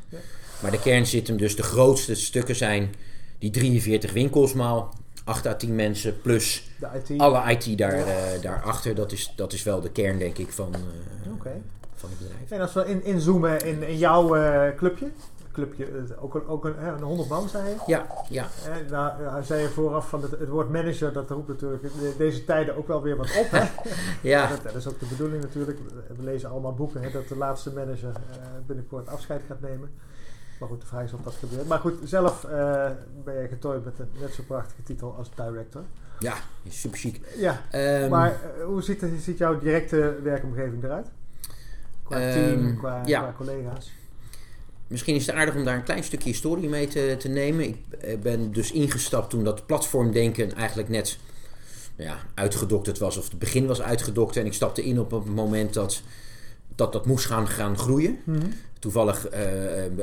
[0.62, 2.94] Maar de kern zit hem dus, de grootste stukken zijn
[3.40, 4.94] die 43 winkels maal
[5.24, 7.20] 8 à 10 mensen plus IT.
[7.20, 8.06] alle IT daar, uh,
[8.42, 8.96] daarachter.
[8.96, 10.76] Dat is, dat is wel de kern, denk ik, van,
[11.34, 11.62] okay.
[11.96, 12.52] van het bedrijf.
[12.52, 14.28] En als we in, inzoomen in, in jouw
[14.76, 15.08] clubje,
[15.52, 15.88] clubje,
[16.20, 17.76] ook een, ook een, een 100 man, zei je?
[17.88, 18.48] Ja, ja.
[18.70, 21.84] En daar zei je vooraf van het, het woord manager, dat roept natuurlijk
[22.18, 23.52] deze tijden ook wel weer wat op.
[23.52, 23.66] Hè?
[24.30, 24.48] ja.
[24.48, 25.80] Dat, dat, is ook de bedoeling natuurlijk.
[26.18, 29.92] We lezen allemaal boeken hè, dat de laatste manager uh, binnenkort afscheid gaat nemen.
[30.60, 31.68] Maar goed, de vraag is of dat gebeurt.
[31.68, 32.90] Maar goed, zelf uh,
[33.24, 35.82] ben je getooid met een net zo prachtige titel als director.
[36.20, 36.34] Ja,
[36.68, 37.22] super chic.
[37.38, 37.62] Ja,
[38.04, 41.08] um, maar uh, hoe ziet, ziet jouw directe werkomgeving eruit?
[42.04, 43.20] Qua team, qua, ja.
[43.22, 43.92] qua collega's?
[44.92, 47.68] Misschien is het aardig om daar een klein stukje historie mee te, te nemen.
[47.68, 51.18] Ik eh, ben dus ingestapt toen dat platformdenken eigenlijk net
[51.96, 53.18] nou ja, uitgedokterd was.
[53.18, 54.38] Of het begin was uitgedokterd.
[54.38, 56.02] En ik stapte in op het moment dat
[56.76, 58.20] dat, dat moest gaan, gaan groeien.
[58.24, 58.48] Mhm.
[58.80, 59.40] Toevallig uh,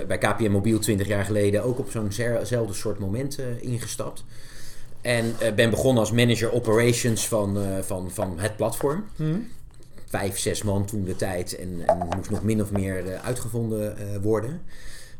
[0.07, 4.25] bij KPM Mobiel 20 jaar geleden ook op zo'nzelfde soort moment uh, ingestapt.
[5.01, 9.05] En uh, ben begonnen als manager operations van, van, van het platform.
[9.17, 9.39] Mhm.
[10.09, 11.57] Vijf, zes man toen de tijd.
[11.57, 14.61] En, en moest nog min of meer uitgevonden worden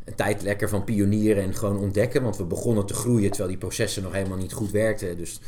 [0.09, 2.23] een tijd lekker van pionieren en gewoon ontdekken.
[2.23, 5.17] Want we begonnen te groeien terwijl die processen nog helemaal niet goed werkten.
[5.17, 5.39] Dus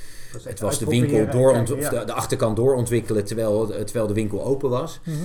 [0.43, 4.69] het was de winkel door, of de, de, achterkant doorontwikkelen terwijl, terwijl de winkel open
[4.69, 4.99] was.
[5.03, 5.17] Mhm.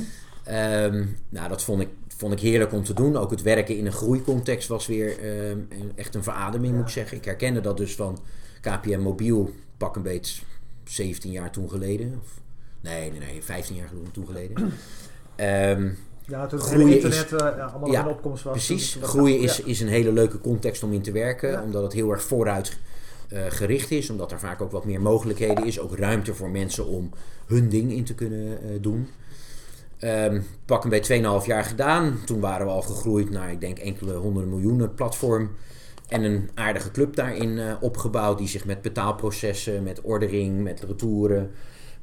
[0.44, 3.16] Ehm, nou, dat vond ik, vond ik heerlijk om te doen.
[3.16, 5.59] Ook het werken in een groeicontext was weer ehm,
[5.94, 7.16] echt een verademing, moet ik zeggen.
[7.16, 8.18] Ik herkende dat dus van
[8.61, 10.42] KPM Mobiel, pak een beetje
[10.85, 12.20] 17 jaar toen geleden.
[12.22, 12.40] Of,
[12.87, 13.90] nee, nee, nee, 15 jaar
[14.27, 14.72] geleden.
[15.37, 15.99] Um,
[16.33, 18.53] ja, toen het hele internet is, uh, allemaal ja, in opkomst was.
[18.53, 21.62] Precies, groeien is, is een hele leuke context om in te werken.
[21.62, 22.79] Omdat het heel erg vooruit
[23.33, 24.11] uh, gericht is.
[24.11, 25.81] Omdat er vaak ook wat meer mogelijkheden is.
[25.81, 27.11] Ook ruimte voor mensen om
[27.46, 29.09] hun ding in te kunnen uh, doen.
[30.01, 32.18] Um, pak een bij 2,5 jaar gedaan.
[32.25, 35.51] Toen waren we al gegroeid naar, ik denk, enkele honderden miljoenen platform.
[36.09, 38.38] En een aardige club daarin opgebouwd.
[38.38, 41.51] Die zich met betaalprocessen, met ordering, met retouren,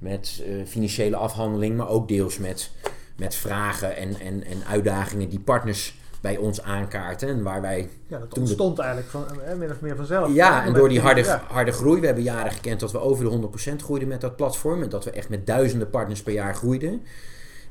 [0.03, 1.77] met financiële afhandeling.
[1.77, 2.71] Maar ook deels met
[3.15, 7.29] met vragen en, en, en uitdagingen die partners bij ons aankaarten.
[7.29, 10.33] En waar wij ja, dat ontstond eigenlijk van, eh, min of meer vanzelf.
[10.33, 11.99] Ja, en door die harde, harde groei.
[11.99, 14.83] We hebben jaren gekend dat we over de 100% groeiden met dat platform.
[14.83, 17.01] En dat we echt met duizenden partners per jaar groeiden.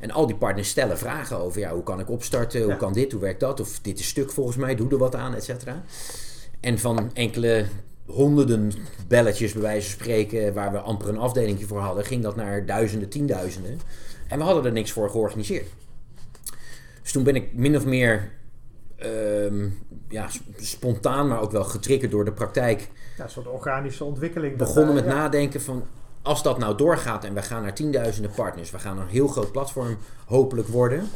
[0.01, 2.63] En al die partners stellen vragen over, ja, hoe kan ik opstarten?
[2.63, 3.13] Hoe kan dit?
[3.13, 3.61] Hoe werkt dat?
[3.61, 5.83] Of dit is stuk volgens mij, doe er wat aan, et cetera.
[6.61, 7.67] En van enkele
[8.07, 8.73] honderden
[9.09, 12.67] belletjes, bij wijze van spreken, waar we amper een afdeling voor hadden, ging dat naar
[12.67, 13.81] duizenden, tienduizenden.
[14.29, 15.69] En we hadden er niks voor georganiseerd.
[17.03, 18.31] Dus toen ben ik min of meer
[18.97, 19.69] ehm,
[20.09, 22.91] ja, spontaan, maar ook wel getriggerd door de praktijk.
[23.17, 24.57] Ja, een soort organische ontwikkeling.
[24.57, 25.85] Begonnen met nadenken van
[26.23, 29.53] als dat nou doorgaat en we gaan naar tienduizenden partners, we gaan een heel groot
[29.53, 31.09] platform hopelijk worden.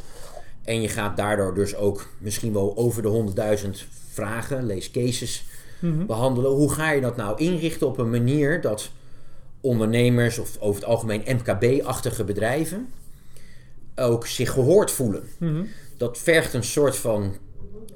[0.64, 5.46] En je gaat daardoor dus ook misschien wel over de honderdduizend vragen, lees cases,
[5.78, 6.06] mhm.
[6.06, 6.50] behandelen.
[6.50, 8.90] Hoe ga je dat nou inrichten op een manier dat
[9.60, 12.88] ondernemers of over het algemeen MKB-achtige bedrijven
[13.96, 15.22] ook zich gehoord voelen.
[15.38, 15.64] Mhm.
[15.96, 17.34] Dat vergt een soort van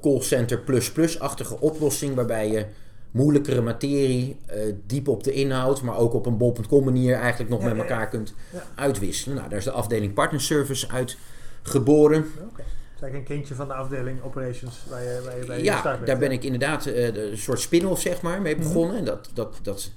[0.01, 2.65] callcenter plus-plus-achtige oplossing waarbij je
[3.11, 7.63] moeilijkere materie, uh, diep op de inhoud, maar ook op een bol.com manier eigenlijk nog
[7.63, 8.33] met elkaar kunt
[8.75, 9.35] uitwisselen.
[9.35, 11.17] Nou, daar is de afdeling Partner Service uit
[11.61, 12.25] geboren.
[12.51, 12.65] Okay.
[13.01, 16.31] Is een kindje van de afdeling Operations waar je, waar je bij Ja, daar ben
[16.31, 18.63] ik inderdaad uh, een soort spin-off zeg maar mee mhm.
[18.63, 18.97] begonnen.
[18.97, 19.91] En dat, dat, dat,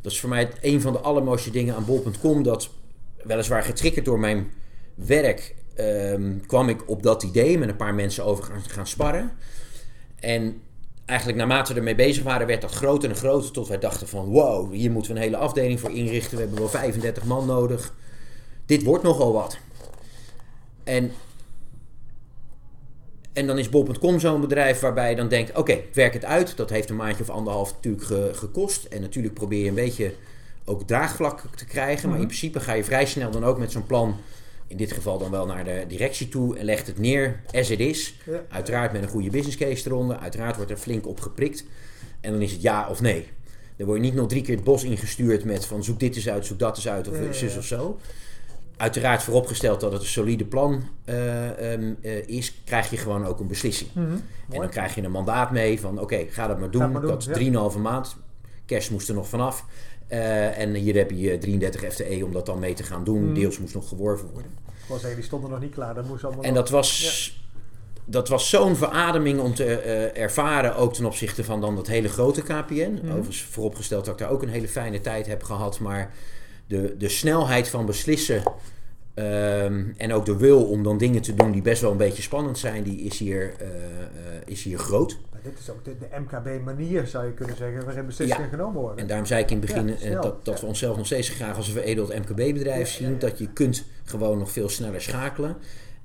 [0.00, 2.42] dat is voor mij een van de allermooiste dingen aan bol.com.
[2.42, 2.70] Dat
[3.22, 4.50] weliswaar getriggerd door mijn
[4.94, 9.32] werk um, kwam ik op dat idee met een paar mensen over gaan, gaan sparren.
[10.20, 10.62] En
[11.04, 13.50] eigenlijk naarmate we ermee bezig waren, werd dat groter en groter.
[13.50, 16.36] Tot wij dachten van wow, hier moeten we een hele afdeling voor inrichten.
[16.36, 17.94] We hebben wel 35 man nodig.
[18.66, 19.58] Dit wordt nogal wat.
[20.84, 21.12] En,
[23.32, 26.56] en dan is Bol.com zo'n bedrijf waarbij je dan denkt, oké, werk het uit.
[26.56, 28.84] Dat heeft een maandje of anderhalf natuurlijk ge- gekost.
[28.84, 30.12] En natuurlijk probeer je een beetje
[30.64, 32.08] ook draagvlak te krijgen.
[32.08, 32.34] Maar in Mhm.
[32.36, 34.16] principe ga je vrij snel dan ook met zo'n plan,
[34.66, 36.58] in dit geval dan wel naar de directie toe.
[36.58, 38.14] En legt het neer as it is.
[38.26, 38.42] Ja.
[38.48, 40.16] Uiteraard met een goede business case eronder.
[40.16, 41.64] Uiteraard wordt er flink op geprikt.
[42.20, 43.28] En dan is het ja of nee.
[43.76, 46.28] Dan word je niet nog drie keer het bos ingestuurd met van zoek dit eens
[46.28, 47.58] uit, zoek dat eens uit of Ja, ja, zus ja.
[47.58, 47.98] of zo.
[48.80, 53.40] Uiteraard vooropgesteld dat het een solide plan eh, ehm, eh, is, krijg je gewoon ook
[53.40, 53.90] een beslissing.
[53.92, 54.06] Mhm.
[54.06, 54.60] En Mooi.
[54.60, 56.80] dan krijg je een mandaat mee van oké, ga dat maar doen.
[56.80, 57.70] Ga maar doen, dat is ja.
[57.72, 58.16] 3,5 maand.
[58.66, 59.64] Kerst moest er nog vanaf.
[60.08, 63.24] Eh, en hier heb je 33 FTE om dat dan mee te gaan doen.
[63.24, 63.34] Mhm.
[63.34, 64.50] Deels moest nog geworven worden.
[64.88, 65.94] Wou zeggen, die stonden nog niet klaar.
[65.94, 67.40] Dat moest allemaal En nog- dat was,
[68.04, 69.74] dat was zo'n verademing om te
[70.14, 72.90] ervaren, ook ten opzichte van dan dat hele grote KPN.
[73.02, 73.06] Mhm.
[73.08, 76.12] Overigens vooropgesteld dat ik daar ook een hele fijne tijd heb gehad, maar
[76.70, 78.42] de, de snelheid van beslissen
[79.14, 82.22] ehm, en ook de wil om dan dingen te doen die best wel een beetje
[82.22, 85.18] spannend zijn, die is hier, eh, eh, is hier groot.
[85.32, 88.50] Maar dit is ook de, de MKB-manier, zou je kunnen zeggen, waarin beslissingen Ja.
[88.50, 88.98] genomen worden.
[88.98, 91.28] En daarom zei ik in het begin Ja, eh, dat, dat we onszelf nog steeds
[91.28, 93.18] graag als een veredeld MKB-bedrijf zien.
[93.18, 95.56] Dat je kunt gewoon nog veel sneller schakelen.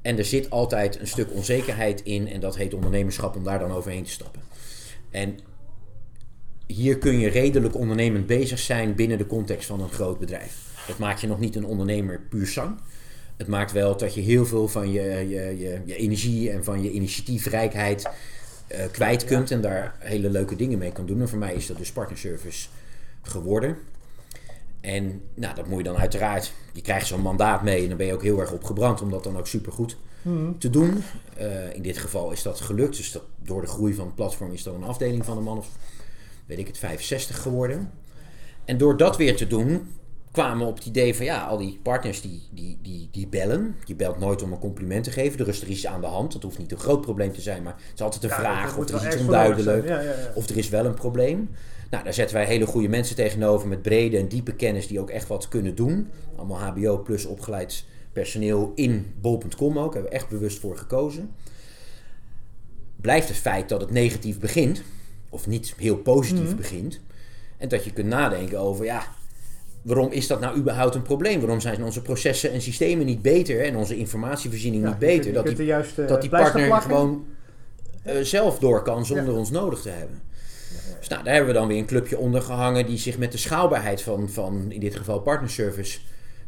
[0.01, 2.27] En er zit altijd een stuk onzekerheid in.
[2.27, 4.41] En dat heet ondernemerschap om daar dan overheen te stappen.
[5.11, 5.39] En
[6.67, 10.57] hier kun je redelijk ondernemend bezig zijn binnen de context van een groot bedrijf.
[10.87, 12.77] Dat maakt je nog niet een ondernemer puur zang.
[13.37, 16.83] Het maakt wel dat je heel veel van je, je, je, je energie en van
[16.83, 18.09] je initiatiefrijkheid
[18.67, 19.51] eh, kwijt kunt.
[19.51, 21.21] En daar hele leuke dingen mee kan doen.
[21.21, 22.67] En voor mij is dat dus partnerservice
[23.21, 23.77] geworden.
[24.81, 26.53] En nou, dat moet je dan uiteraard.
[26.73, 29.23] Je krijgt zo'n mandaat mee en dan ben je ook heel erg opgebrand om dat
[29.23, 30.57] dan ook supergoed Mhm.
[30.57, 31.03] te doen.
[31.37, 32.97] Eh, in dit geval is dat gelukt.
[32.97, 35.57] Dus dat, door de groei van het platform is dat een afdeling van een man
[35.57, 35.67] of,
[36.45, 37.91] weet ik het, 65 geworden.
[38.65, 39.87] En door dat weer te doen,
[40.31, 43.75] kwamen we op het idee van ja, al die partners die, die, die, die bellen.
[43.85, 45.39] Je belt nooit om een compliment te geven.
[45.39, 46.33] Er is er iets aan de hand.
[46.33, 48.77] Dat hoeft niet een groot probleem te zijn, maar het is altijd een Ja, vraag
[48.77, 49.87] of er is iets onduidelijk.
[49.87, 50.13] ja, ja.
[50.35, 51.49] Of er is wel een probleem.
[51.89, 55.09] Nou, daar zetten wij hele goede mensen tegenover met brede en diepe kennis die ook
[55.09, 56.09] echt wat kunnen doen.
[56.35, 59.93] Allemaal HBO plus opgeleid personeel in bol.com ook.
[59.93, 61.31] Daar hebben we echt bewust voor gekozen.
[62.95, 64.81] Blijft het feit dat het negatief begint,
[65.35, 66.55] of niet heel positief Mhm.
[66.55, 66.99] begint.
[67.57, 69.03] En dat je kunt nadenken over, ja,
[69.81, 71.39] waarom is dat nou überhaupt een probleem?
[71.39, 75.33] Waarom zijn onze processen en systemen niet beter en onze informatievoorziening Ja, niet beter?
[75.33, 76.89] Dat die juiste dat die partner plakken.
[76.89, 77.25] gewoon
[78.03, 80.21] eh, zelf door kan zonder ons nodig te hebben.
[80.99, 83.37] Dus nou, daar hebben we dan weer een clubje onder gehangen die zich met de
[83.37, 85.99] schaalbaarheid van, van in dit geval partnerservice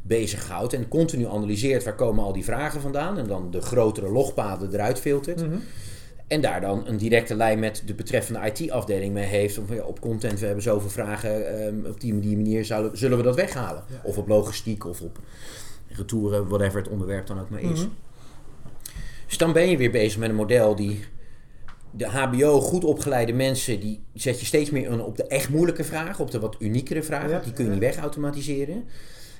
[0.02, 0.73] bezighoudt.
[0.73, 3.17] En continu analyseert waar komen al die vragen vandaan.
[3.17, 5.41] En dan de grotere logpaden eruit filtert.
[5.45, 5.58] Mhm.
[6.27, 9.57] En daar dan een directe lijn met de betreffende IT-afdeling mee heeft.
[9.57, 11.59] Om van, ja, op content, we hebben zoveel vragen.
[11.59, 13.83] ehm, op die, die manier zouden, zullen we dat weghalen.
[13.89, 14.01] Ja.
[14.03, 15.19] Of op logistiek of op
[15.87, 17.79] retouren, whatever het onderwerp dan ook maar is.
[17.79, 17.89] Mhm.
[19.27, 20.99] Dus dan ben je weer bezig met een model die
[21.91, 26.23] de HBO goed opgeleide mensen, die zet je steeds meer op de echt moeilijke vragen,
[26.23, 27.29] op de wat uniekere vragen.
[27.29, 28.83] Ja, die kun je niet wegautomatiseren.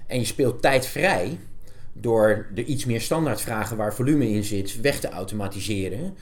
[0.08, 1.38] En je speelt tijd vrij
[1.93, 6.15] door de iets meer standaard vragen waar volume in zit, weg te automatiseren.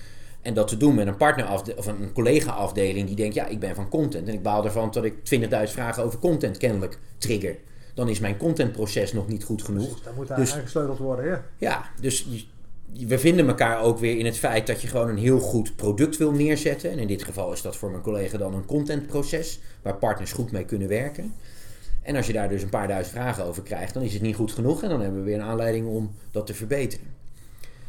[0.45, 3.75] En dat te doen met een partner of een collega-afdeling die denkt: ja, ik ben
[3.75, 7.57] van content en ik baal ervan dat ik 20.000 vragen over content kennelijk trigger.
[7.93, 9.85] Dan is mijn contentproces nog niet goed genoeg.
[9.85, 11.45] Precies, daar moet daar Dus- worden, ja.
[11.57, 12.27] Ja, dus
[13.07, 16.17] we vinden elkaar ook weer in het feit dat je gewoon een heel goed product
[16.17, 16.91] wil neerzetten.
[16.91, 20.51] En in dit geval is dat voor mijn collega dan een contentproces waar partners goed
[20.51, 21.33] mee kunnen werken.
[22.01, 24.35] En als je daar dus een paar duizend vragen over krijgt, dan is het niet
[24.35, 27.07] goed genoeg en dan hebben we weer een aanleiding om dat te verbeteren.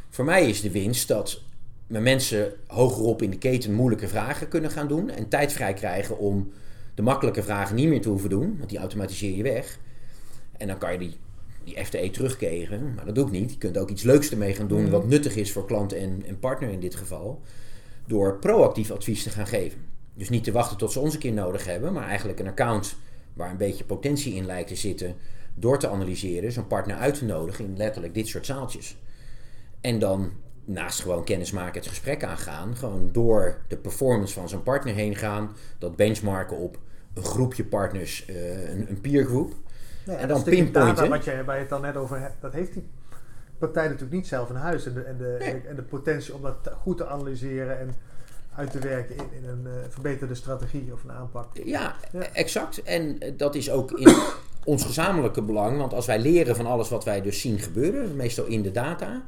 [0.09, 1.40] Voor mij is de winst dat
[1.87, 6.18] mijn mensen hogerop in de keten moeilijke vragen kunnen gaan doen en tijd vrij krijgen
[6.18, 6.53] om
[6.94, 9.79] de makkelijke vragen niet meer te hoeven doen, want die automatiseer je weg.
[10.57, 11.16] En dan kan je die,
[11.64, 13.51] die FTE terugkeren, maar dat doe ik niet.
[13.51, 14.90] Je kunt ook iets leuks ermee gaan doen Mhm.
[14.90, 17.42] wat nuttig is voor klant en, en partner in dit geval,
[18.07, 19.79] door proactief advies te gaan geven.
[20.14, 22.96] Dus niet te wachten tot ze ons een keer nodig hebben, maar eigenlijk een account
[23.33, 25.14] waar een beetje potentie in lijkt te zitten,
[25.55, 28.96] door te analyseren, zo'n partner uit te nodigen in letterlijk dit soort zaaltjes.
[29.81, 30.31] En dan
[30.66, 35.50] naast gewoon kennismaken, het gesprek aangaan, gewoon door de performance van zo'n partner heen gaan,
[35.79, 36.79] dat benchmarken op
[37.14, 39.52] een groepje partners, eh, een, een peergroep.
[40.05, 41.09] Ja, En dan pinpointen.
[41.09, 42.88] Wat je, waar je het dan net over hebt, dat heeft die
[43.59, 44.87] partij natuurlijk niet zelf in huis.
[44.87, 45.48] En de, en de, Nee.
[45.50, 47.94] en de, en de potentie om dat goed te analyseren en
[48.55, 51.46] uit te werken in, in een eh, verbeterde strategie of een aanpak.
[51.64, 52.20] Ja, Ja.
[52.33, 52.83] exact.
[52.83, 54.14] En eh, dat is ook in
[54.64, 55.79] ons gezamenlijke belang.
[55.79, 59.22] Want als wij leren van alles wat wij dus zien gebeuren, meestal in de data.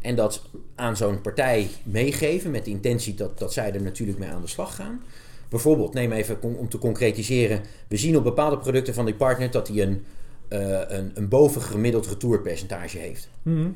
[0.00, 0.42] En dat
[0.74, 4.46] aan zo'n partij meegeven met de intentie dat, dat zij er natuurlijk mee aan de
[4.46, 5.02] slag gaan.
[5.48, 7.60] Bijvoorbeeld, neem even om te concretiseren.
[7.88, 10.04] We zien op bepaalde producten van die partner dat hij een,
[10.48, 13.28] uh, een, een bovengemiddeld retourpercentage heeft.
[13.42, 13.68] Mhm.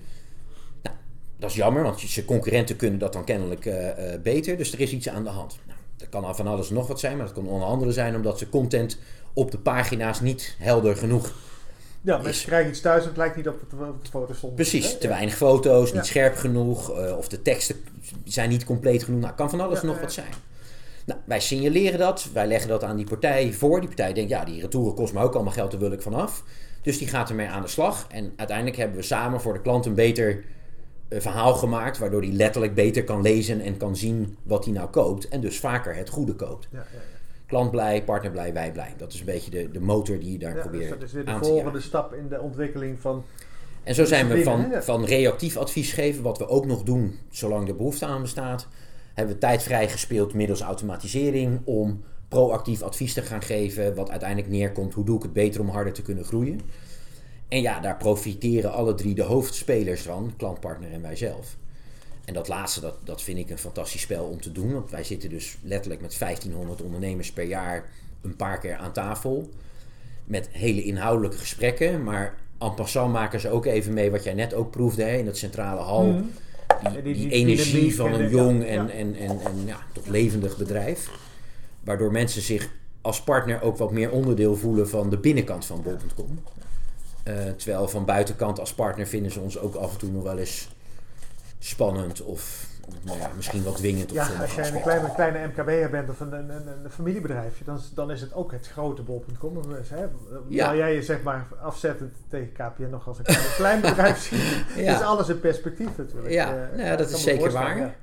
[0.83, 0.97] Nou,
[1.37, 4.57] dat is jammer, want zijn concurrenten kunnen dat dan kennelijk uh, uh, beter.
[4.57, 5.59] Dus er is iets aan de hand.
[5.67, 8.17] Nou, dat kan al van alles nog wat zijn, maar dat kan onder andere zijn
[8.17, 8.99] omdat ze content
[9.33, 11.33] op de pagina's niet helder genoeg
[12.05, 14.55] ja, mensen krijgen iets thuis en het lijkt niet op de, op de foto stond.
[14.55, 14.99] Precies, hè?
[14.99, 17.77] te weinig foto's, niet scherp genoeg, eh, of de teksten
[18.25, 19.21] zijn niet compleet genoeg.
[19.21, 20.33] Nou, kan van alles nog wat zijn.
[21.07, 23.79] Nou, wij signaleren dat, wij leggen dat aan die partij voor.
[23.79, 26.45] Die partij denkt, ja, die retouren kost me ook allemaal geld, daar wil ik vanaf.
[26.83, 28.07] Dus die gaat ermee aan de slag.
[28.11, 30.45] En uiteindelijk hebben we samen voor de klant een beter
[31.09, 34.88] eh, verhaal gemaakt, waardoor hij letterlijk beter kan lezen en kan zien wat hij nou
[34.88, 35.29] koopt.
[35.29, 36.69] En dus vaker het goede koopt.
[36.73, 36.87] Ja.
[37.55, 38.95] Klant blij, partner blij, wij blij.
[38.97, 41.12] Dat is een beetje de, de motor die je daar Ja, dus probeert dat is
[41.12, 43.25] weer de aan volgende stap in de ontwikkeling van...
[43.83, 47.69] En zo zijn we van, van reactief advies geven, wat we ook nog doen zolang
[47.69, 48.69] er behoefte aan bestaat,
[49.14, 54.95] hebben we tijd vrijgespeeld middels automatisering om proactief advies te gaan geven, wat uiteindelijk neerkomt,
[54.95, 56.61] hoe doe ik het beter om harder te kunnen groeien.
[57.49, 61.57] En ja, daar profiteren alle drie de hoofdspelers van, klantpartner en wij zelf.
[62.25, 64.73] En dat laatste, dat, dat vind ik een fantastisch spel om te doen.
[64.73, 67.91] Want wij zitten dus letterlijk met 1500 ondernemers per jaar
[68.23, 69.49] een paar keer aan tafel.
[70.25, 72.03] Met hele inhoudelijke gesprekken.
[72.03, 75.25] Maar en passant maken ze ook even mee wat jij net ook proefde hè, in
[75.25, 76.05] dat centrale hal.
[76.07, 76.23] Mhm.
[77.03, 78.93] Die, energie van en een jong ja, en, ja.
[78.93, 81.11] en, en, en ja, toch levendig bedrijf.
[81.81, 86.39] Waardoor mensen zich als partner ook wat meer onderdeel voelen van de binnenkant van bol.com.
[87.23, 90.39] Eh, terwijl van buitenkant als partner vinden ze ons ook af en toe nog wel
[90.39, 90.69] eens
[91.64, 92.66] spannend of
[93.05, 94.11] nou ja, misschien wat dwingend.
[94.11, 97.64] op Ja, als jij een kleine, kleine MKB'er bent of een, een, een, een familiebedrijfje,
[97.64, 99.62] dan, is- dan is het ook het grote bol.com.
[99.68, 100.05] Dus, hè,
[100.48, 100.66] Ja.
[100.66, 104.64] Waar jij je zeg maar afzettend tegen KPN nog als een klein, klein bedrijf ziet,
[104.85, 104.94] Ja.
[104.94, 106.33] is alles in perspectief natuurlijk.
[106.33, 107.77] Ja, Eh, nou ja, dat is zeker waar.
[107.79, 107.94] ja.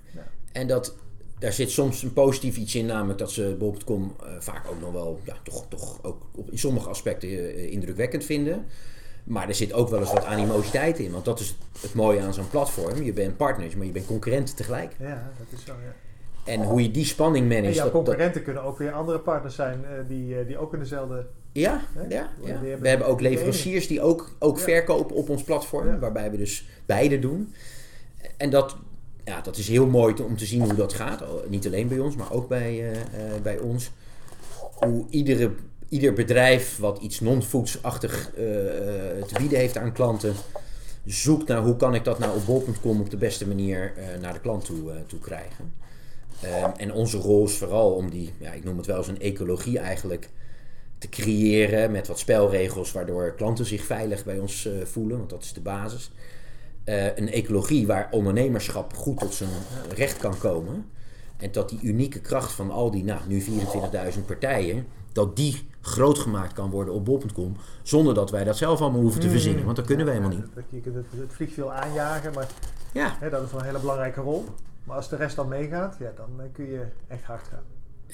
[0.52, 0.96] En dat,
[1.40, 4.92] daar zit soms een positief iets in, namelijk dat ze bol.com eh, vaak ook nog
[4.92, 8.66] wel, ja, toch, toch ook op, in sommige aspecten eh, indrukwekkend vinden.
[9.24, 12.34] Maar er zit ook wel eens wat animositeit in, want dat is het mooie aan
[12.34, 13.04] zo'n platform.
[13.04, 14.92] Je bent partners, maar je bent concurrenten tegelijk.
[15.00, 15.94] Ja, dat is zo, ja.
[16.52, 17.76] En hoe je die spanning En managt.
[17.76, 20.74] jouw dat- dat- concurrenten kunnen ook weer andere partners zijn eh, die, eh, die ook
[20.74, 21.26] in dezelfde...
[21.52, 22.02] Ja, Hè?
[22.02, 22.48] ja, ja.
[22.48, 24.64] hebben- we hebben ook leveranciers die ook, ook Ja.
[24.64, 26.00] verkopen op ons platform, Ja.
[26.00, 27.54] waarbij we dus beide doen.
[28.38, 28.76] En dat,
[29.26, 31.22] ja, dat is heel mooi om te zien hoe dat gaat.
[31.22, 32.98] Oh, Niet alleen bij ons, maar ook bij, eh,
[33.44, 33.92] bij ons.
[34.74, 35.52] Hoe iedere,
[35.92, 38.44] ieder bedrijf wat iets non-foodsachtig eh,
[39.28, 40.34] te bieden heeft aan klanten,
[41.06, 44.34] zoekt naar hoe kan ik dat nou op bol.com op de beste manier eh, naar
[44.34, 45.74] de klant toe, toe krijgen.
[46.42, 49.22] Ehm, en onze rol is vooral om die, ja, ik noem het wel eens een
[49.22, 50.30] ecologie eigenlijk,
[50.98, 55.54] te creëren met wat spelregels waardoor klanten zich veilig bij ons voelen, want dat is
[55.54, 56.12] de basis.
[56.86, 59.50] Een ecologie waar ondernemerschap goed tot zijn
[59.96, 60.86] recht kan komen.
[61.38, 66.20] En dat die unieke kracht van al die, nou, nu 24.000 partijen, dat die groot
[66.20, 69.32] gemaakt kan worden op bol.com, zonder dat wij dat zelf allemaal hoeven te Mm.
[69.32, 70.48] verzinnen, want dat kunnen wij helemaal niet.
[70.70, 72.48] Je kunt het, het vliegveld aanjagen, maar
[72.92, 74.46] Ja, hè, dat is wel een hele belangrijke rol.
[74.84, 77.64] Maar als de rest dan meegaat, ja, dan eh, kun je echt hard gaan.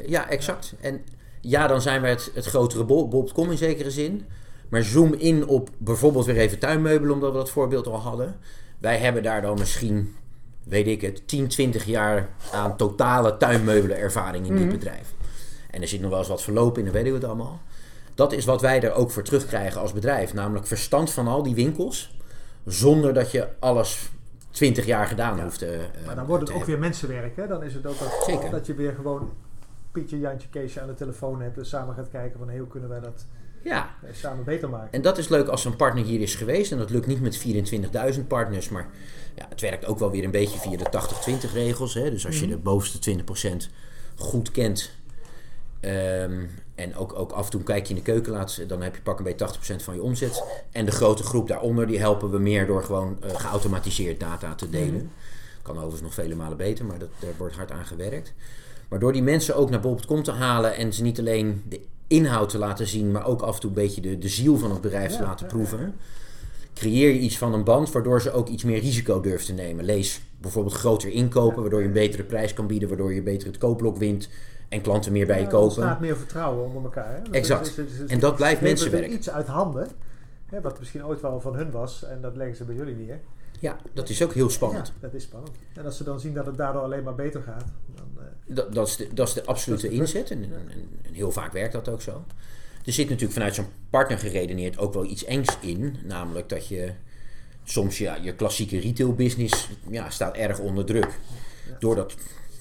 [0.08, 0.74] Ja, exact.
[0.82, 1.02] En
[1.42, 4.26] ja, dan zijn wij het, het grotere bol- bol.com in zekere zin.
[4.70, 8.36] Maar zoom in op bijvoorbeeld weer even tuinmeubelen, omdat we dat voorbeeld al hadden.
[8.80, 10.16] Wij hebben daar dan misschien,
[10.64, 14.72] weet ik het, 10, 20 jaar aan totale tuinmeubelervaring in dit Mhm.
[14.74, 15.14] bedrijf.
[15.72, 17.62] En er zit nog wel eens wat verloop in, dan weten we het allemaal.
[18.16, 20.34] Dat is wat wij er ook voor terugkrijgen als bedrijf.
[20.34, 22.16] Namelijk verstand van al die winkels,
[22.66, 24.10] zonder dat je alles
[24.52, 25.44] 20 jaar gedaan Ja.
[25.44, 26.76] hoeft te Maar dan wordt het ook hebben.
[26.76, 27.36] weer mensenwerk.
[27.36, 27.48] Hè?
[27.48, 28.50] Dan is het ook dat, Zeker.
[28.50, 29.32] dat je weer gewoon
[29.92, 31.58] Pietje, Jantje, Keesje aan de telefoon hebt.
[31.58, 33.26] En samen gaat kijken van hey, hoe kunnen wij dat
[33.64, 34.92] Ja, eh, samen beter maken.
[34.92, 36.72] En dat is leuk als een partner hier is geweest.
[36.72, 38.70] En dat lukt niet met 24.000 partners.
[38.70, 38.88] Maar
[39.36, 41.94] ja, het werkt ook wel weer een beetje via de 80-20 regels.
[41.94, 42.10] Hè?
[42.10, 42.52] Dus als je Mhm.
[42.56, 43.70] de bovenste 20%
[44.16, 44.92] goed kent.
[45.88, 46.46] Ehm,
[46.76, 48.60] en ook, ook af en toe een kijkje in de keuken laat.
[48.68, 50.44] Dan heb je pak een beetje 80% van je omzet.
[50.72, 54.70] En de grote groep daaronder die helpen we meer door gewoon eh, geautomatiseerd data te
[54.70, 54.94] delen.
[54.94, 55.06] Mhm.
[55.62, 58.34] Kan overigens nog vele malen beter, maar dat, daar wordt hard aan gewerkt.
[58.88, 62.50] Maar door die mensen ook naar bol.com te halen en ze niet alleen de inhoud
[62.50, 64.82] te laten zien, maar ook af en toe een beetje de, de ziel van het
[64.82, 65.96] bedrijf te laten proeven,
[66.74, 69.86] creëer je iets van een band waardoor ze ook iets meer risico durven te nemen.
[69.86, 73.58] Lees bijvoorbeeld groter inkopen, waardoor je een betere prijs kan bieden, waardoor je beter het
[73.58, 74.30] koopblok wint
[74.70, 75.98] en klanten meer bij je Ja, er kopen.
[76.02, 77.14] meer vertrouwen onder elkaar.
[77.16, 77.22] Hè?
[77.22, 77.68] Dat Exact.
[77.68, 79.12] is- is- is- is- En dat blijft mensenwerk.
[79.12, 79.88] iets uit handen.
[80.46, 82.04] Hè, wat misschien ooit wel van hun was.
[82.04, 83.20] En dat leggen ze bij jullie neer.
[83.60, 84.88] Ja, dat is ook heel spannend.
[84.88, 85.52] Ja, dat is spannend.
[85.74, 87.66] En als ze dan zien dat het daardoor alleen maar beter gaat.
[87.96, 90.44] Dan, eh, Dat, dat, is de, dat is de absolute Dat is de inzet en,
[90.44, 90.70] en,
[91.04, 92.24] en heel vaak werkt dat ook zo.
[92.86, 95.96] Er zit natuurlijk vanuit zo'n partner geredeneerd ook wel iets engs in.
[96.06, 96.92] Namelijk dat je
[97.64, 101.20] soms ja, je klassieke retail business ja, staat erg onder druk.
[101.80, 102.16] Door dat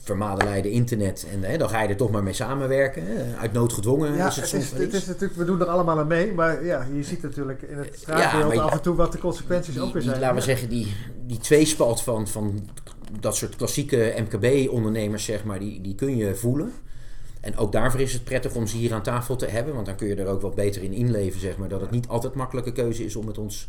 [0.07, 1.27] vermadeleide internet.
[1.33, 3.03] En hè, dan ga je er toch maar mee samenwerken.
[3.07, 3.37] Hè.
[3.37, 5.99] Uit nood gedwongen Ja, is het het soms is, het natuurlijk, we doen er allemaal
[5.99, 9.19] aan mee, maar ja, je ziet natuurlijk in het straatbeeld af en toe wat de
[9.19, 10.21] consequenties Die- ook weer die- zijn.
[10.23, 10.95] laten we zeggen, die,
[11.27, 12.69] die tweespalt van, van
[13.21, 16.73] dat soort klassieke MKB-ondernemers, zeg maar, die, die kun je voelen.
[17.41, 19.97] En ook daarvoor is het prettig om ze hier aan tafel te hebben, want dan
[19.97, 21.69] kun je er ook wat beter in inleven, zeg maar.
[21.69, 23.69] Dat het niet altijd makkelijke keuze is om met ons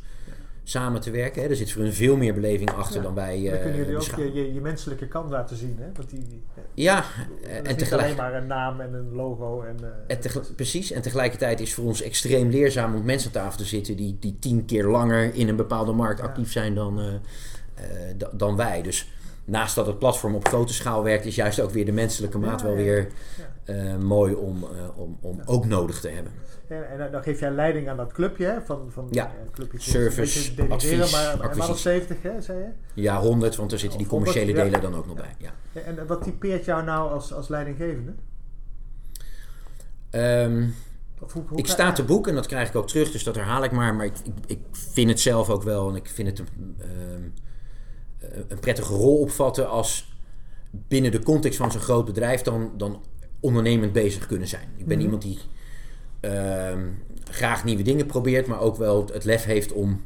[0.70, 1.41] samen te werken.
[1.41, 1.47] Hè.
[1.49, 3.95] Er zit voor hun veel meer beleving achter Ja, dan wij Dan eh kunnen jullie
[3.95, 5.76] ook je, je, je menselijke kant laten zien.
[5.80, 5.86] Hè?
[5.95, 6.43] Want die, die,
[6.74, 7.03] Ja,
[7.47, 9.61] en niet tegelijk, alleen maar een naam en een logo.
[9.61, 9.76] En,
[10.07, 10.91] eh, en precies.
[10.91, 14.18] En tegelijkertijd is voor ons extreem leerzaam om met mensen aan tafel te zitten die,
[14.20, 16.26] die tien keer langer in een bepaalde markt Ja.
[16.26, 17.07] actief zijn dan, eh,
[17.74, 18.82] eh, da- dan wij.
[18.82, 19.11] Dus
[19.45, 22.59] naast dat het platform op grote schaal werkt, is juist ook weer de menselijke maat
[22.61, 22.84] Ja, wel ja.
[22.84, 23.07] weer
[23.38, 23.74] Ja.
[23.74, 26.32] eh, mooi om, eh, om, om ook nodig te hebben.
[26.68, 28.61] En, en dan geef jij leiding aan dat clubje, hè?
[28.61, 29.26] Van, van Ja.
[29.26, 31.76] eh, clubje Service, advies, maar, maar acquisitie.
[31.82, 32.70] 70, hè, zei je?
[33.01, 34.63] Ja, 100, want er zitten die 100, commerciële ja.
[34.70, 35.36] delen dan ook nog bij.
[35.38, 35.53] Ja.
[35.82, 38.13] En wat typeert jou nou als, als leidinggevende?
[40.09, 40.68] Ehm,
[41.22, 43.36] Of hoe, hoe ik sta te boek en dat krijg ik ook terug, dus dat
[43.36, 43.95] herhaal ik maar.
[43.95, 47.22] Maar ik, ik, ik vind het zelf ook wel en ik vind het een, ehm,
[48.32, 50.15] eh, een prettige rol opvatten als
[50.72, 53.03] binnen de context van zo'n groot bedrijf dan, dan
[53.39, 54.70] ondernemend bezig kunnen zijn.
[54.78, 55.05] Ik ben Mhm.
[55.05, 55.39] iemand die
[57.30, 60.05] graag nieuwe dingen probeert, maar ook wel het lef heeft om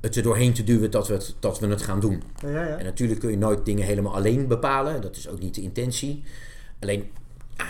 [0.00, 2.22] het er doorheen te duwen dat we het, dat we het gaan doen.
[2.42, 2.76] Ja, ja.
[2.76, 5.00] En natuurlijk kun je nooit dingen helemaal alleen bepalen.
[5.00, 6.22] Dat is ook niet de intentie.
[6.80, 7.10] Alleen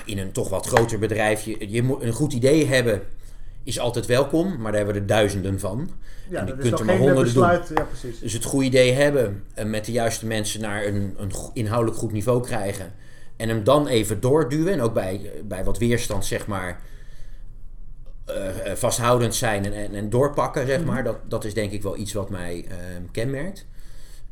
[0.04, 3.02] in een toch wat groter bedrijf, je, je moet een goed idee hebben,
[3.62, 4.48] is altijd welkom.
[4.48, 5.90] Maar daar hebben we er duizenden van.
[6.28, 7.42] ja en je kunt er maar honderden doen.
[7.42, 7.70] besluit.
[7.74, 8.20] Ja, precies.
[8.20, 12.12] Dus het goede idee hebben en met de juiste mensen naar een, een inhoudelijk goed
[12.12, 12.92] niveau krijgen.
[13.36, 14.72] En hem dan even doorduwen.
[14.72, 16.80] En ook bij, bij wat weerstand, zeg maar,
[18.28, 21.04] eh, eh, vasthoudend zijn en, en, en doorpakken, zeg maar.
[21.04, 22.76] Dat, dat is denk ik wel iets wat mij eh,
[23.12, 23.66] kenmerkt.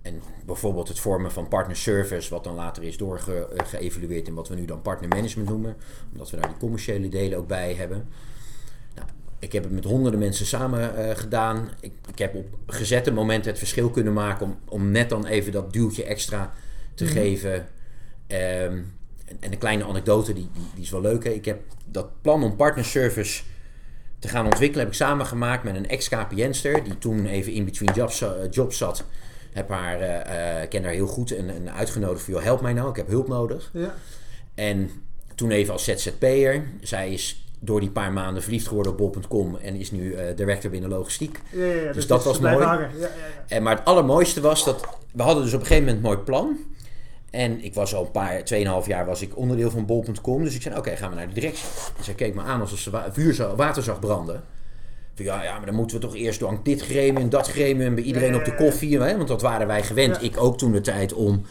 [0.03, 4.55] En bijvoorbeeld het vormen van partner service, wat dan later is doorgeëvalueerd in wat we
[4.55, 5.76] nu dan partner management noemen.
[6.12, 8.09] Omdat we daar die commerciële delen ook bij hebben.
[8.94, 11.68] Nou, ik heb het met honderden mensen samen eh, gedaan.
[11.80, 15.53] Ik, ik heb op gezette momenten het verschil kunnen maken om, om net dan even
[15.53, 16.53] dat duwtje extra
[16.94, 17.12] te Mhm.
[17.12, 17.66] geven.
[18.26, 18.72] Ehm,
[19.24, 21.24] en, en een kleine anekdote, die, die, die is wel leuk.
[21.24, 21.30] Hè?
[21.30, 23.42] Ik heb dat plan om partner service
[24.19, 28.21] te gaan ontwikkelen, heb ik samengemaakt met een ex-KPN'ster, die toen even in between jobs,
[28.21, 29.05] eh, jobs zat.
[29.53, 30.01] Heb haar,
[30.62, 33.09] ik ken haar heel goed en, en uitgenodigd voor, joh, help mij nou, ik heb
[33.09, 33.71] hulp nodig.
[33.73, 33.95] Ja.
[34.55, 34.91] En
[35.35, 36.64] toen even als ZZP'er.
[36.81, 40.71] Zij is door die paar maanden verliefd geworden op bol.com en is nu eh, director
[40.71, 41.41] binnen logistiek.
[41.51, 42.87] Ja, ja, ja, Dus dat was mooi.
[43.49, 46.25] En, maar het allermooiste was dat we hadden dus op een gegeven moment een mooi
[46.25, 46.59] plan.
[47.37, 48.43] En ik was al een paar,
[48.82, 50.45] 2,5 jaar was ik onderdeel van bol.com.
[50.45, 51.68] Dus ik zei, oké, gaan we naar de directie.
[51.99, 54.43] En zij keek me aan alsof ze vuur water zag branden.
[55.14, 58.05] Van, ja, ja, maar dan moeten we toch eerst door dit gremium, dat gremium, bij
[58.05, 59.01] iedereen op de koffie.
[59.01, 59.16] Hè?
[59.16, 60.16] Want dat waren wij gewend.
[60.16, 60.22] Ja.
[60.22, 61.43] Ik ook toen de tijd om...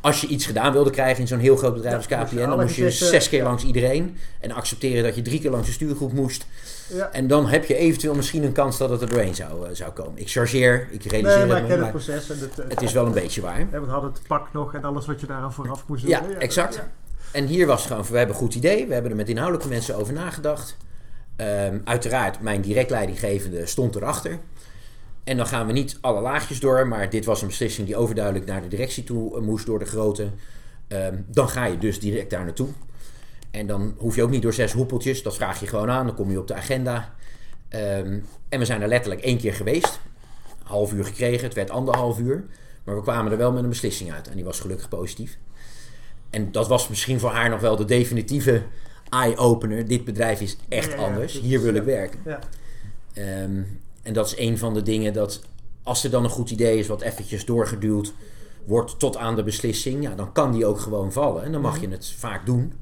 [0.00, 2.36] Als je iets gedaan wilde krijgen in zo'n heel groot bedrijf als KPN...
[2.36, 4.16] dan moest je zes keer langs iedereen.
[4.40, 6.46] En accepteren dat je drie keer langs de stuurgroep moest.
[6.88, 7.12] Ja.
[7.12, 9.92] En dan heb je eventueel misschien een kans dat het er doorheen zou, eh, zou
[9.92, 10.20] komen.
[10.20, 12.30] Ik chargeer, ik realiseer Nee, maar het ik me, ken het proces.
[12.30, 13.70] En het, het is wel een beetje waar.
[13.70, 16.10] We hadden het pak nog en alles wat je daaraan vooraf moest doen.
[16.10, 16.80] Ja, exact.
[17.32, 18.86] En hier was het gewoon, we hebben een goed idee.
[18.86, 20.76] We hebben er met inhoudelijke mensen over nagedacht.
[21.36, 24.38] Ehm, uiteraard, mijn direct leidinggevende stond erachter.
[25.24, 28.46] En dan gaan we niet alle laagjes door, maar dit was een beslissing die overduidelijk
[28.46, 30.30] naar de directie toe eh, moest door de grote.
[30.88, 32.68] Ehm, dan ga je dus direct daar naartoe.
[33.50, 36.14] En dan hoef je ook niet door zes hoepeltjes, dat vraag je gewoon aan, dan
[36.14, 37.14] kom je op de agenda.
[37.68, 38.18] Ehm,
[38.48, 40.00] en we zijn er letterlijk één keer geweest.
[40.62, 42.44] Half uur gekregen, het werd anderhalf uur.
[42.84, 45.38] Maar we kwamen er wel met een beslissing uit en die was gelukkig positief.
[46.30, 48.62] En dat was misschien voor haar nog wel de definitieve
[49.08, 49.88] eye-opener.
[49.88, 51.06] Dit bedrijf is echt Ja, ja, ja.
[51.06, 51.40] anders.
[51.40, 52.20] Hier wil ik werken.
[52.24, 52.38] Ja.
[53.14, 53.62] Ehm,
[54.02, 55.40] en dat is een van de dingen dat
[55.82, 58.12] als er dan een goed idee is wat eventjes doorgeduwd
[58.64, 61.42] wordt tot aan de beslissing, ja, dan kan die ook gewoon vallen.
[61.44, 61.82] En dan mag Mhm.
[61.84, 62.72] je het vaak doen.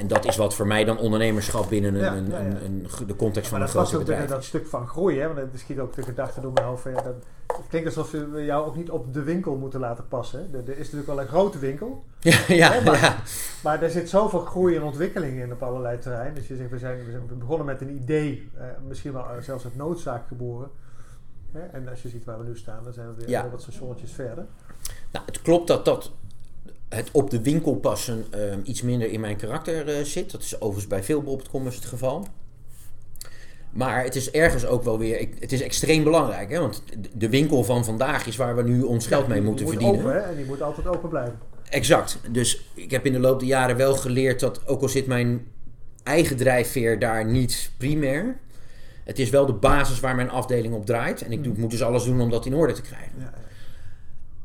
[0.00, 2.44] En dat is wat voor mij dan ondernemerschap binnen een, Ja, een, ja, ja.
[2.44, 4.28] een, een- de context van Maar dat was ook de- bedrijf.
[4.28, 5.26] dat stuk van groei, hè?
[5.26, 6.82] want het schiet ook de gedachte door mijn hoofd.
[6.82, 7.04] van, dat,
[7.46, 10.48] het klinkt alsof we jou ook niet op de winkel moeten laten passen.
[10.52, 13.16] Er, er is natuurlijk wel een grote winkel, Ja, ja, maar- ja.
[13.62, 16.34] maar er zit zoveel groei en ontwikkeling in op allerlei terreinen.
[16.34, 19.64] Dus je zegt, we zijn, we zijn begonnen met een idee, eh, misschien wel zelfs
[19.64, 20.68] uit noodzaak geboren.
[21.52, 21.60] Hè?
[21.60, 24.44] En als je ziet waar we nu staan, dan zijn we weer wat stationnetjes verder.
[25.10, 26.12] Nou, het klopt dat dat
[26.90, 30.30] het op de winkel passen ehm, iets minder in mijn karakter eh, zit.
[30.30, 32.26] Dat is overigens bij veel bol.com het geval.
[33.70, 35.18] Maar het is ergens ook wel weer...
[35.20, 36.50] ik- het is extreem belangrijk.
[36.50, 36.60] Hè?
[36.60, 36.82] Want
[37.16, 40.00] de- winkel van vandaag is waar we nu ons geld mee moeten die verdienen.
[40.02, 40.28] Moet open, hè?
[40.30, 41.38] En die moet altijd open blijven.
[41.68, 42.18] Exact.
[42.30, 44.66] Dus ik heb in de loop der jaren wel geleerd dat...
[44.66, 45.46] ook al zit mijn
[46.02, 48.38] eigen drijfveer daar niet primair...
[49.04, 51.22] het is wel de basis waar mijn afdeling op draait.
[51.22, 53.12] En ik doe, moet dus alles doen om dat in orde te krijgen.
[53.18, 53.32] Ja.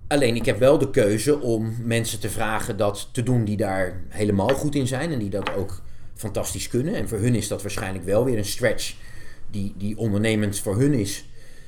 [0.08, 4.01] Alleen ik heb wel de keuze om mensen te vragen dat te doen die daar
[4.08, 5.82] helemaal goed in zijn en die dat ook
[6.14, 6.95] fantastisch kunnen.
[6.95, 8.95] En voor hun is dat waarschijnlijk wel weer een stretch
[9.51, 11.26] die, die ondernemend voor hun is.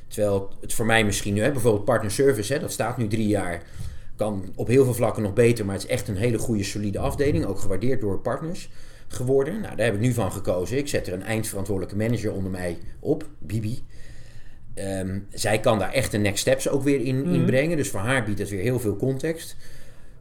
[0.07, 3.27] Terwijl het voor mij misschien nu, hè, bijvoorbeeld partner service, hè, dat staat nu drie
[3.27, 3.63] jaar,
[4.15, 6.99] kan op heel veel vlakken nog beter, maar het is echt een hele goede, solide
[6.99, 8.69] afdeling, ook gewaardeerd door partners
[9.07, 9.61] geworden.
[9.61, 10.77] Nou, daar heb ik nu van gekozen.
[10.77, 13.83] Ik zet er een eindverantwoordelijke manager onder mij op, Bibi.
[14.77, 17.77] Ehm, zij kan daar echt de next steps ook weer in, in brengen.
[17.77, 19.55] Dus voor haar biedt het weer heel veel context.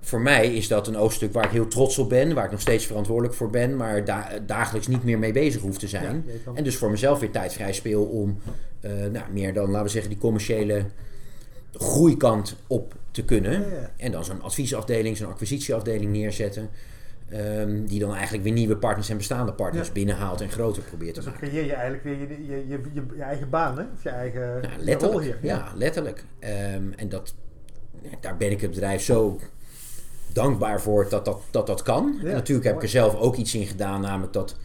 [0.01, 2.61] Voor mij is dat een hoofdstuk waar ik heel trots op ben, waar ik nog
[2.61, 6.25] steeds verantwoordelijk voor ben, maar da- dagelijks niet meer mee bezig hoef te zijn.
[6.27, 8.39] Ja, En dus voor mezelf weer tijd vrij speel om
[8.81, 10.85] eh, nou, meer dan, laten we zeggen, die commerciële
[11.73, 13.53] groeikant op te kunnen.
[13.53, 13.91] Ja, ja.
[13.97, 16.69] En dan zo'n adviesafdeling, zo'n acquisitieafdeling neerzetten.
[17.29, 19.93] Ehm, die dan eigenlijk weer nieuwe partners en bestaande partners Ja.
[19.93, 21.49] binnenhaalt en groter probeert te Dus dan maken.
[21.49, 22.81] creëer je eigenlijk weer je, je, je,
[23.17, 23.85] je, eigen baan, hè?
[23.95, 25.39] Of je eigen je rol hier.
[25.43, 26.25] Ja, letterlijk.
[26.39, 27.35] Ehm, en dat,
[28.21, 29.41] daar ben ik het bedrijf zo
[30.33, 32.19] dankbaar voor dat dat, dat, dat kan.
[32.23, 34.57] Ja, en natuurlijk heb ik er zelf ook iets in gedaan, namelijk dat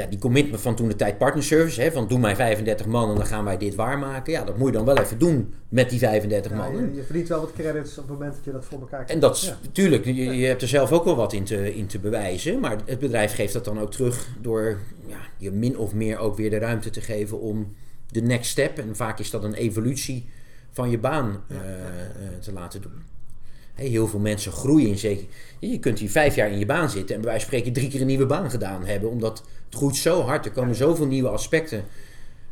[0.00, 3.16] ja, die commitment van toen de tijd partnerservice, hè, van doe mij 35 man en
[3.16, 4.32] dan gaan wij dit waarmaken.
[4.32, 6.76] Ja, dat moet je dan wel even doen met die 35 Ja, man.
[6.76, 9.10] je, je verdient wel wat credits op het moment dat je dat voor elkaar krijgt.
[9.10, 9.58] En dat is Ja.
[9.62, 12.60] natuurlijk, je, je hebt er zelf ook wel wat in te, in te bewijzen.
[12.60, 16.36] Maar het bedrijf geeft dat dan ook terug door ja, je min of meer ook
[16.36, 17.74] weer de ruimte te geven om
[18.10, 18.78] de next step.
[18.78, 20.28] En vaak is dat een evolutie
[20.70, 23.02] van je baan eh, eh, te laten doen.
[23.88, 25.24] Heel veel mensen groeien in zeker.
[25.58, 27.90] Je kunt hier vijf jaar in je baan zitten en bij wijze van spreken drie
[27.90, 29.10] keer een nieuwe baan gedaan hebben.
[29.10, 30.44] Omdat het groeit zo hard.
[30.44, 31.84] Er komen zoveel nieuwe aspecten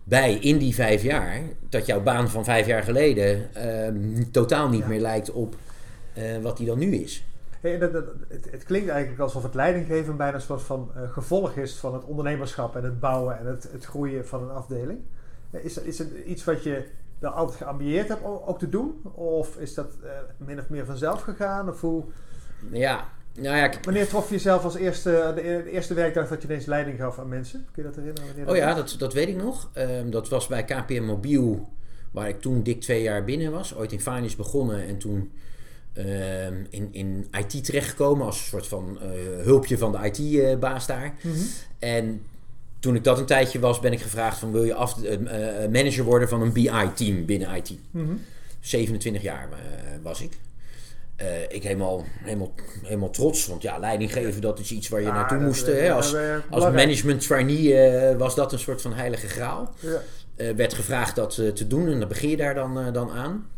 [0.04, 1.40] bij in die vijf jaar.
[1.68, 4.88] Dat jouw baan van vijf jaar geleden ehm, totaal niet Ja.
[4.88, 5.54] meer lijkt op
[6.12, 7.24] eh, wat die dan nu is.
[7.60, 11.02] Hey, dat, dat- het, het klinkt eigenlijk alsof het leidinggeven bijna een soort van eh,
[11.10, 14.98] gevolg is van het ondernemerschap en het bouwen en het, het groeien van een afdeling.
[15.50, 16.82] Eh, Is, is het iets wat je
[17.18, 19.00] wel altijd geambieerd hebt ook te doen?
[19.14, 21.68] Of is dat eh, min of meer vanzelf gegaan?
[21.68, 22.04] Of hoe,
[22.70, 26.66] Ja, nou ja, wanneer trof je jezelf als eerste, de, eerste werkdag dat je ineens
[26.66, 27.66] leiding gaf aan mensen?
[27.72, 28.26] Kun je dat herinneren?
[28.26, 29.70] Wanneer oh ja, dat, dat weet ik nog.
[29.72, 31.68] Ehm, dat was bij KPM Mobiel,
[32.10, 33.74] waar ik toen dik twee jaar binnen was.
[33.74, 35.32] Ooit in finance begonnen en toen
[35.92, 39.08] ehm, in, in IT terechtgekomen als een soort van eh,
[39.44, 41.14] hulpje van de IT-baas daar.
[41.22, 41.36] Mhm.
[41.78, 42.22] En
[42.80, 45.14] toen ik dat een tijdje was, ben ik gevraagd van wil je af, eh,
[45.64, 47.72] eh, manager worden van een BI-team binnen IT.
[47.90, 48.14] Mhm.
[48.60, 49.58] 27 jaar eh,
[50.02, 50.32] was ik.
[51.48, 52.52] Ik helemaal, helemaal,
[52.82, 55.66] helemaal trots, want ja, leiding geven dat is iets waar je Ja, naartoe moest.
[55.66, 56.14] hè, als,
[56.50, 59.74] als management trainee was dat een soort van heilige graal.
[59.80, 60.54] Ja.
[60.54, 63.48] Werd gevraagd dat te doen en dan begin je daar dan, dan aan.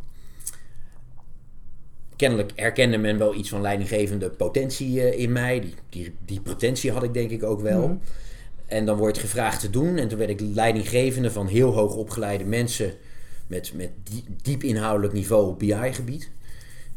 [2.16, 5.60] Kennelijk herkende men wel iets van leidinggevende potentie in mij.
[5.60, 7.88] Die, die, die potentie had ik denk ik ook wel.
[7.88, 7.96] Mhm.
[8.70, 9.96] En dan wordt gevraagd te doen.
[9.96, 12.94] En toen werd ik leidinggevende van heel hoog opgeleide mensen
[13.46, 16.30] met, met die- diep inhoudelijk niveau op BI-gebied.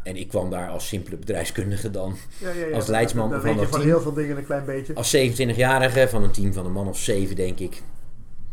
[0.04, 2.76] En ik kwam daar als simpele bedrijfskundige dan Ja, ja, ja.
[2.76, 3.90] Als leidsman Dan van weet je van team.
[3.92, 4.94] heel veel dingen een klein beetje.
[4.94, 7.82] als 27-jarige van een team van een man of zeven, denk ik.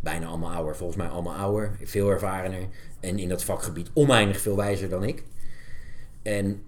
[0.00, 1.76] Bijna allemaal ouder, volgens mij allemaal ouder.
[1.82, 2.62] Veel ervarener.
[3.00, 5.22] En in dat vakgebied oneindig veel wijzer dan ik.
[6.22, 6.62] En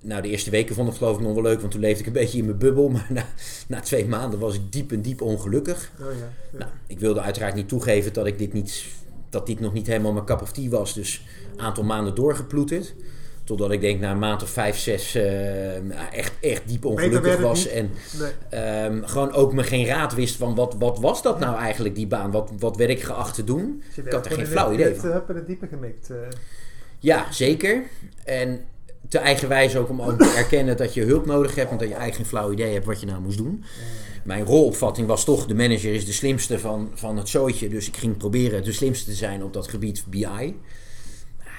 [0.00, 2.00] nou, de eerste weken vond ik het geloof ik nog wel leuk, want toen leefde
[2.00, 2.88] ik een beetje in mijn bubbel.
[2.88, 3.24] Maar na,
[3.68, 5.90] na twee maanden was ik diep en diep ongelukkig.
[6.00, 6.12] Oh, ja.
[6.52, 6.58] Ja.
[6.58, 8.84] Nou, ik wilde uiteraard niet toegeven dat ik dit niet,
[9.30, 10.94] dat dit nog niet helemaal mijn cup of tea was.
[10.94, 11.24] Dus
[11.56, 12.94] een aantal maanden doorgeploeterd.
[13.44, 15.22] Totdat ik denk na een maand of vijf, zes eh,
[15.82, 17.66] nou, echt, echt diep ongelukkig was.
[17.68, 18.30] En Nee.
[18.60, 22.06] Ehm, gewoon ook me geen raad wist van wat, wat was dat nou eigenlijk, die
[22.06, 22.30] baan?
[22.30, 23.82] Wat, wat werd ik geacht te doen?
[23.86, 25.08] Dus je Ik had er geen flauw idee van.
[25.08, 26.10] eh, Hup in het diepe gemikt.
[26.10, 26.16] eh.
[26.98, 27.82] Ja, zeker.
[28.24, 28.64] En
[29.12, 31.70] te eigenwijs ook om ook te erkennen dat je hulp nodig hebt...
[31.70, 33.64] en dat je eigenlijk geen flauw idee hebt wat je nou moest doen.
[34.24, 37.68] Mijn rolopvatting was toch, de manager is de slimste van, van het zooitje.
[37.68, 40.20] Dus ik ging proberen de slimste te zijn op dat gebied BI.
[40.20, 40.50] Nou,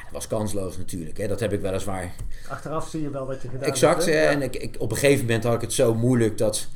[0.04, 1.18] dat was kansloos natuurlijk.
[1.18, 1.28] Hè.
[1.28, 2.16] Dat heb ik weliswaar
[2.50, 4.06] Achteraf zie je wel wat je gedaan Exact.
[4.06, 4.18] hebt.
[4.18, 4.24] hè?
[4.24, 6.68] En ik, ik, op een gegeven moment had ik het zo moeilijk dat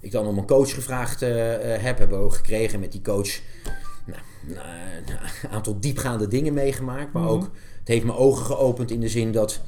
[0.00, 1.98] ik dan om een coach gevraagd eh, eh, heb.
[1.98, 3.40] Hebben we ook gekregen met die coach.
[4.06, 4.66] Nou, nou,
[5.06, 7.12] nou, een aantal diepgaande dingen meegemaakt.
[7.12, 7.32] Maar Mhm.
[7.32, 7.42] ook,
[7.78, 9.60] het heeft mijn ogen geopend in de zin dat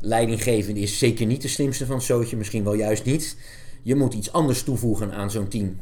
[0.00, 2.36] leidinggevende is zeker niet de slimste van het zootje.
[2.36, 3.36] Misschien wel juist niet.
[3.82, 5.80] Je moet iets anders toevoegen aan zo'n team.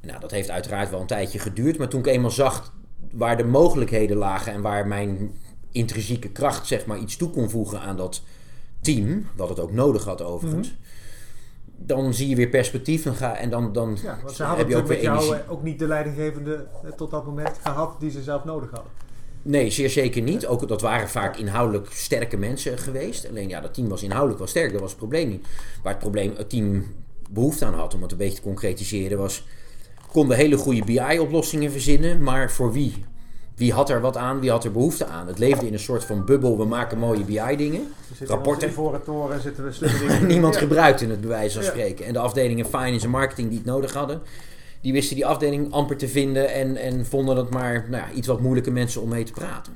[0.00, 1.78] Nou, dat heeft uiteraard wel een tijdje geduurd.
[1.78, 2.72] Maar toen ik eenmaal zag
[3.12, 5.32] waar de mogelijkheden lagen en waar mijn
[5.72, 8.22] intrinsieke kracht zeg maar iets toe kon voegen aan dat
[8.80, 10.74] team, wat het ook nodig had overigens,
[11.76, 14.68] dan zie je weer perspectief en, ga, en dan, dan Ja, want ze heb hadden
[14.68, 15.42] je ook met weer jou energie.
[15.44, 18.92] eh, ook niet de leidinggevende eh, tot dat moment gehad die ze zelf nodig hadden.
[19.48, 20.46] Nee, zeer zeker niet.
[20.46, 23.28] Ook dat waren vaak inhoudelijk sterke mensen geweest.
[23.28, 25.46] Alleen ja, dat team was inhoudelijk wel sterk, dat was het probleem niet.
[25.82, 26.84] Waar het probleem, het team
[27.30, 29.46] behoefte aan had, om het een beetje te concretiseren, was
[30.12, 33.04] konden hele goede BI-oplossingen verzinnen, maar voor wie?
[33.54, 34.40] Wie had er wat aan?
[34.40, 35.26] Wie had er behoefte aan?
[35.26, 36.58] Het leefde in een soort van bubbel.
[36.58, 37.92] We maken mooie BI-dingen.
[38.26, 38.68] Rapporten.
[38.68, 40.26] in onze toren zitten we.
[40.26, 42.04] Niemand gebruikte het, bij wijze van spreken.
[42.04, 44.20] En de afdelingen finance en marketing die het nodig hadden,
[44.80, 48.26] die wisten die afdeling amper te vinden en, en vonden het maar nou ja, iets
[48.26, 49.72] wat moeilijke mensen om mee te praten.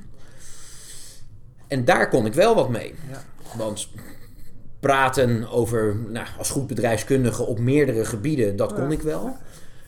[1.68, 2.94] En daar kon ik wel wat mee.
[3.10, 3.24] Ja.
[3.56, 3.88] Want
[4.80, 9.36] praten over, nou, als goed bedrijfskundige op meerdere gebieden, dat kon ik wel.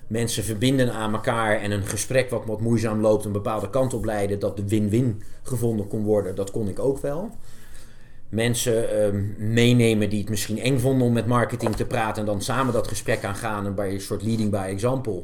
[0.07, 4.05] Mensen verbinden aan elkaar en een gesprek wat wat moeizaam loopt een bepaalde kant op
[4.05, 7.31] leiden, dat de win-win gevonden kon worden, dat kon ik ook wel.
[8.35, 12.43] Mensen ehm, meenemen die het misschien eng vonden om met marketing te praten en dan
[12.43, 15.23] samen dat gesprek aangaan en bij een soort leading by example,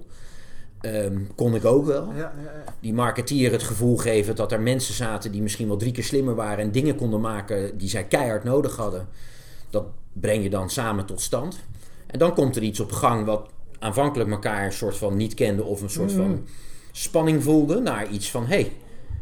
[0.81, 2.75] ehm, kon ik ook wel Ja, ja, ja.
[2.81, 6.35] die marketeer het gevoel geven dat er mensen zaten die misschien wel drie keer slimmer
[6.35, 9.09] waren en dingen konden maken die zij keihard nodig hadden.
[9.71, 11.61] Dat breng je dan samen tot stand.
[12.07, 13.49] En dan komt er iets op gang wat
[13.79, 16.47] aanvankelijk elkaar een soort van niet kende of een soort van
[16.93, 18.73] spanning voelde naar iets van hé, hey,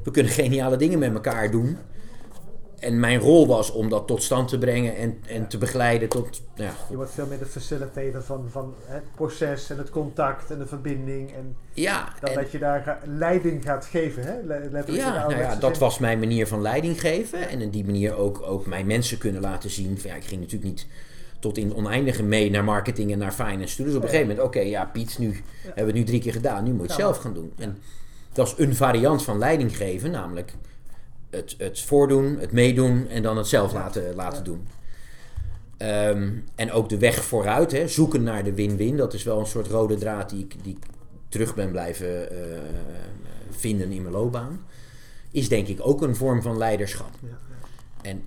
[0.05, 1.76] we kunnen geniale dingen met elkaar doen.
[2.80, 6.42] En mijn rol was om dat tot stand te brengen en, en te begeleiden tot.
[6.54, 10.58] Ja, Je wordt veel meer de facilitator van, van het proces en het contact en
[10.58, 11.32] de verbinding.
[11.34, 14.22] En ja, dan en- dat je daar ga- leiding gaat geven.
[14.22, 14.34] Hè?
[14.44, 15.80] Letterlijk Ja, nou ja, dat zin.
[15.84, 17.48] was mijn manier van leiding geven.
[17.48, 19.98] En in die manier ook, ook mijn mensen kunnen laten zien.
[20.00, 20.86] Van, ja, ik ging natuurlijk niet
[21.38, 23.82] tot in oneindige mee naar marketing en naar finance.
[23.82, 25.26] Dus op een gegeven moment, oké, ja, Piet, nu
[25.62, 26.64] hebben we het nu drie keer gedaan.
[26.64, 27.52] Nu moet je het zelf gaan doen.
[27.58, 27.78] En
[28.32, 30.52] dat is een variant van leiding geven, namelijk
[31.30, 34.68] het, het voordoen, het meedoen en dan het zelf laten, laten doen.
[35.76, 38.96] Ehm, en ook de weg vooruit, hè, zoeken naar de win-win.
[38.96, 40.86] Dat is wel een soort rode draad die ik, die ik
[41.28, 42.36] terug ben blijven eh,
[43.50, 44.64] vinden in mijn loopbaan.
[45.30, 47.10] Is denk ik ook een vorm van leiderschap.
[48.02, 48.22] En,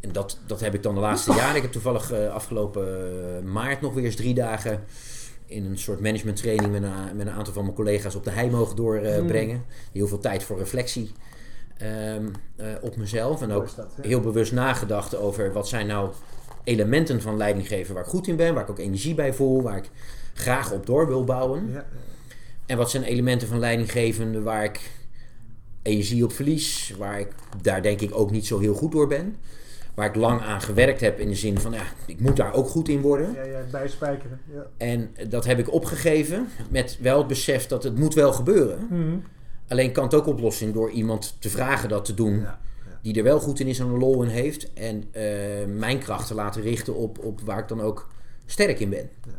[0.00, 1.56] en dat, dat heb ik dan de laatste jaren.
[1.56, 4.84] Ik heb toevallig eh, afgelopen eh, maart nog weer eens drie dagen
[5.46, 8.30] in een soort management training met een, met een aantal van mijn collega's op de
[8.30, 9.64] hei mogen doorbrengen.
[9.92, 11.12] Heel veel tijd voor reflectie
[11.78, 13.42] ehm, eh, op mezelf.
[13.42, 16.10] En ook dat, heel bewust nagedacht over wat zijn nou
[16.64, 19.76] elementen van leidinggeven waar ik goed in ben, waar ik ook energie bij voel, waar
[19.76, 19.90] ik
[20.34, 21.70] graag op door wil bouwen.
[21.72, 21.84] Ja,
[22.66, 24.90] En wat zijn elementen van leidinggevende waar ik
[25.82, 27.28] energie op verlies, waar ik
[27.62, 29.36] daar denk ik ook niet zo heel goed door ben.
[29.94, 32.68] Waar ik lang aan gewerkt heb in de zin van, ja, ik moet daar ook
[32.68, 33.32] goed in worden.
[33.34, 34.40] ja, ja, bijspijkeren.
[34.52, 34.66] Ja.
[34.76, 38.86] En dat heb ik opgegeven met wel het besef dat het moet wel gebeuren.
[38.90, 39.16] Mhm.
[39.68, 42.98] Alleen kan het ook oplossen door iemand te vragen dat te doen Ja, ja.
[43.02, 44.72] die er wel goed in is en een lol in heeft.
[44.72, 45.22] En eh,
[45.66, 48.08] mijn krachten laten richten op, op waar ik dan ook
[48.46, 49.10] sterk in ben.
[49.24, 49.32] Ja.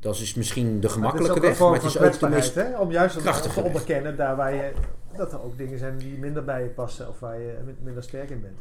[0.00, 1.98] Dat is dus misschien de Maar het gemakkelijke is ook een weg, maar het is
[1.98, 2.54] ook de meest...
[2.54, 2.78] hè?
[2.78, 4.72] Om juist krachtige te onderkennen daar waar je,
[5.16, 8.02] dat er ook dingen zijn die minder bij je passen of waar je min- minder
[8.02, 8.58] sterk in bent.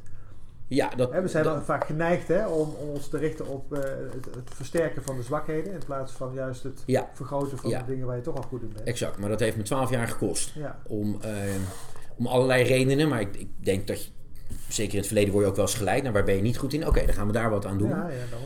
[0.70, 3.80] Ja, dat, we zijn dat- vaak geneigd hè, om, om ons te richten op eh,
[4.14, 7.10] het, het versterken van de zwakheden in plaats van juist het Ja.
[7.14, 7.80] vergroten van Ja.
[7.80, 8.88] de dingen waar je toch al goed in bent.
[8.88, 9.18] exact.
[9.18, 10.52] Maar dat heeft me twaalf jaar gekost.
[10.56, 11.32] Ja, Om, eh,
[12.18, 13.08] om allerlei redenen.
[13.08, 14.10] Maar ik, ik denk dat je,
[14.70, 16.04] zeker in het verleden word je ook wel eens geleid.
[16.04, 16.88] naar waar ben je niet goed in?
[16.88, 17.94] Oké, dan gaan we daar wat aan doen.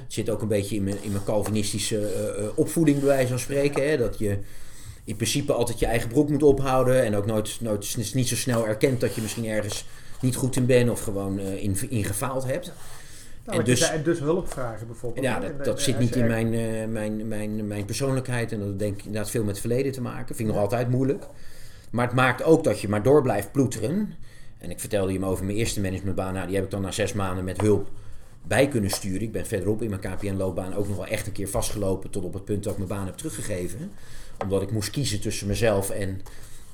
[0.07, 3.39] zit ook een beetje in mijn, in mijn Calvinistische eh, eh, opvoeding, bij wijze van
[3.39, 3.89] spreken.
[3.89, 3.97] Hè?
[3.97, 4.37] Dat je
[5.03, 7.03] in principe altijd je eigen broek moet ophouden.
[7.03, 9.85] En ook nooit, nooit niet zo snel erkent dat je misschien ergens
[10.21, 10.89] niet goed in bent.
[10.89, 12.73] Of gewoon eh, in, in gefaald hebt.
[13.45, 15.25] Nou, En dus- je zei, en dus hulp vragen bijvoorbeeld.
[15.25, 18.51] Ja, dat, En, dat zit niet in mijn, eh, mijn, mijn, mijn persoonlijkheid.
[18.51, 20.35] En dat denk ik inderdaad veel met het verleden te maken.
[20.35, 21.25] Vind ik nog altijd moeilijk.
[21.89, 24.13] Maar het maakt ook dat je maar door blijft ploeteren.
[24.57, 26.33] En ik vertelde je hem over mijn eerste managementbaan.
[26.33, 27.89] Nou, die heb ik dan na zes maanden met hulp
[28.47, 29.21] bij kunnen sturen.
[29.21, 32.09] Ik ben verderop in mijn KPN-loopbaan ook nog wel echt een keer vastgelopen...
[32.09, 33.91] tot op het punt dat ik mijn baan heb teruggegeven.
[34.43, 36.21] Omdat ik moest kiezen tussen mezelf en,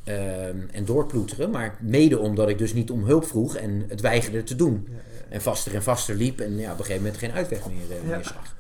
[0.08, 1.49] ehm, en doorploeteren.
[1.49, 4.88] Maar mede omdat ik dus niet om hulp vroeg en het weigerde te doen.
[4.89, 5.26] Ja, ja.
[5.30, 8.10] En vaster en vaster liep en ja, op een gegeven moment geen uitweg meer, eh,
[8.10, 8.16] Ja.
[8.16, 8.55] meer zag.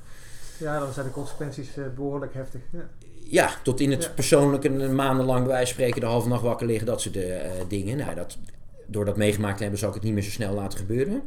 [0.57, 2.61] ja, dan zijn de consequenties eh, behoorlijk heftig.
[2.71, 2.87] Ja.
[3.29, 6.67] Ja, tot in het persoonlijke een maandenlang bij wijze van spreken de halve nacht wakker
[6.67, 7.97] liggen, dat soort eh, dingen.
[7.97, 8.37] Nou, dat,
[8.85, 11.21] door dat meegemaakt te hebben, zou ik het niet meer zo snel laten gebeuren.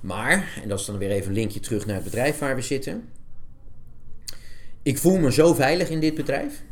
[0.00, 2.62] Maar, en dat is dan weer even een linkje terug naar het bedrijf waar we
[2.62, 3.08] zitten.
[4.82, 6.62] Ik voel me zo veilig in dit bedrijf.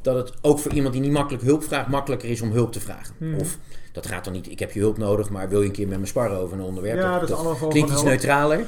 [0.00, 2.80] Dat het ook voor iemand die niet makkelijk hulp vraagt, makkelijker is om hulp te
[2.80, 3.14] vragen.
[3.18, 3.40] Mhm.
[3.40, 3.58] Of
[3.92, 6.00] dat gaat dan niet, ik heb je hulp nodig, maar wil je een keer met
[6.00, 6.98] me sparren over een onderwerp?
[6.98, 8.04] Ja, dat klinkt iets hulp.
[8.04, 8.64] neutraler.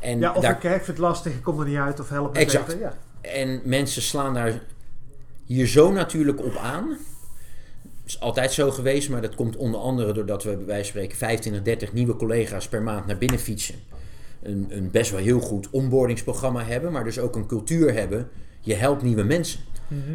[0.00, 2.32] En ja, of daar ik, vind het lastig, ik kom er niet uit of help
[2.32, 2.76] me Exact.
[2.80, 2.96] Ja.
[3.20, 4.60] En mensen slaan daar
[5.44, 6.96] hier zo natuurlijk op aan.
[8.06, 11.16] is altijd zo geweest, maar dat komt onder andere doordat we bij wijze van spreken
[11.16, 13.74] 25, 30 nieuwe collega's per maand naar binnen fietsen.
[14.42, 18.28] Een, een best wel heel goed onboardingsprogramma hebben, maar dus ook een cultuur hebben.
[18.60, 19.60] Je helpt nieuwe mensen.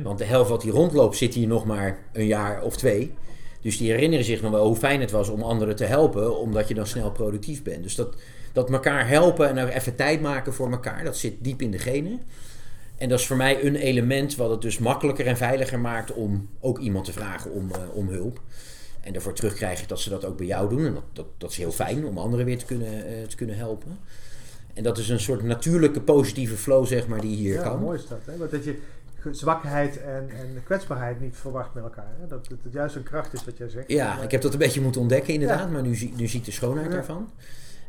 [0.03, 3.13] Want de helft wat hier rondloopt zit hier nog maar een jaar of twee.
[3.61, 6.67] Dus die herinneren zich nog wel hoe fijn het was om anderen te helpen, omdat
[6.67, 7.83] je dan snel productief bent.
[7.83, 8.15] Dus dat,
[8.53, 11.77] dat elkaar helpen en er even tijd maken voor elkaar, dat zit diep in de
[11.77, 12.21] genen.
[12.97, 16.49] En dat is voor mij een element wat het dus makkelijker en veiliger maakt om
[16.59, 18.41] ook iemand te vragen om, eh, om hulp.
[19.01, 20.85] En daarvoor terugkrijg je dat ze dat ook bij jou doen.
[20.85, 23.57] En dat, dat, dat is heel fijn om anderen weer te kunnen, eh, te kunnen
[23.57, 23.99] helpen.
[24.73, 27.79] En dat is een soort natuurlijke positieve flow, zeg maar, die hier ja, kan.
[27.79, 28.19] mooi is dat.
[28.25, 28.37] Hè?
[28.37, 28.79] Want dat je
[29.31, 32.11] zwakheid en, en kwetsbaarheid niet verwacht met elkaar.
[32.19, 32.27] Hè?
[32.27, 33.87] Dat, dat het juist een kracht is wat jij zegt.
[33.89, 35.67] Ja, Maar- ik heb dat een beetje moeten ontdekken inderdaad, Ja.
[35.67, 37.29] maar nu, zie- nu zie ik de schoonheid daarvan.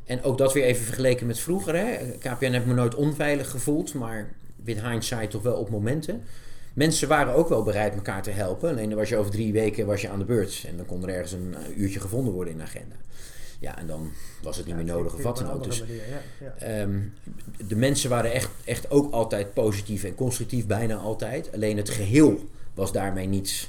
[0.04, 1.76] En ook dat weer even vergeleken met vroeger.
[1.76, 1.96] Hè.
[2.18, 4.28] KPN heeft me nooit onveilig gevoeld, maar
[4.64, 6.22] with hindsight toch wel op momenten.
[6.74, 8.70] Mensen waren ook wel bereid elkaar te helpen.
[8.70, 10.64] Alleen dan was je over drie weken was je aan de beurt.
[10.68, 12.94] En dan kon er ergens een eh, uurtje gevonden worden in de agenda.
[13.60, 14.10] Ja, en dan
[14.42, 15.64] was het niet Ja, meer nodig of wat dan ook.
[15.64, 16.02] Dus manier.
[16.58, 17.00] Ehm,
[17.68, 21.52] de mensen waren echt, echt ook altijd positief en constructief, bijna altijd.
[21.54, 22.38] Alleen het geheel
[22.74, 23.68] was daarmee niet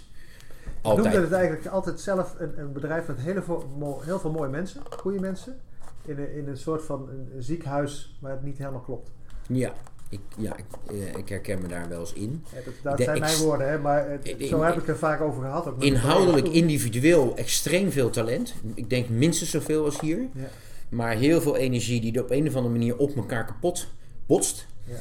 [0.66, 1.24] Ik noemde altijd.
[1.24, 3.44] het eigenlijk altijd zelf een, een bedrijf met hele
[3.78, 5.58] mo- heel veel mooie mensen, goede mensen.
[6.06, 9.10] In een, in een soort van een, een ziekenhuis waar het niet helemaal klopt.
[9.48, 9.74] Ja,
[10.10, 12.44] ik, ja ik, eh, ik herken me daar wel eens in.
[12.54, 14.98] Ja, dat, dat De zijn mijn woorden, hè, maar het- In- zo heb ik er
[14.98, 15.68] vaak over gehad.
[15.68, 18.54] Ook Inhoudelijk, individueel, extreem veel talent.
[18.74, 20.18] Ik denk minstens zoveel als hier.
[20.18, 20.48] Ja,
[20.90, 23.88] Maar heel veel energie die er op een of andere manier op elkaar kapot
[24.26, 24.66] botst.
[24.84, 24.94] ja.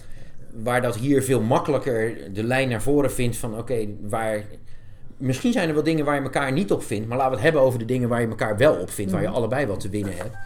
[0.63, 4.45] Waar dat hier veel makkelijker de lijn naar voren vindt van oké, waar...
[5.17, 7.09] Misschien zijn er wel dingen waar je elkaar niet op vindt.
[7.09, 9.13] Maar laten we het hebben over de dingen waar je elkaar wel op vindt.
[9.13, 9.37] Waar je Mhm.
[9.37, 10.37] allebei wat te winnen hebt.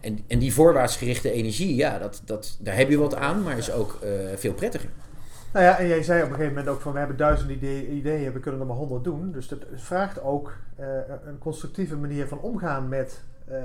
[0.00, 3.42] En, en die voorwaarts gerichte energie, ja, dat, dat, daar heb je wat aan.
[3.42, 4.90] Maar is ook eh, veel prettiger.
[5.52, 7.92] Nou ja, en jij zei op een gegeven moment ook van we hebben duizend ideeën,
[7.92, 9.32] ideeën we kunnen er maar honderd doen.
[9.32, 10.86] Dus dat vraagt ook eh,
[11.24, 13.56] een constructieve manier van omgaan met eh,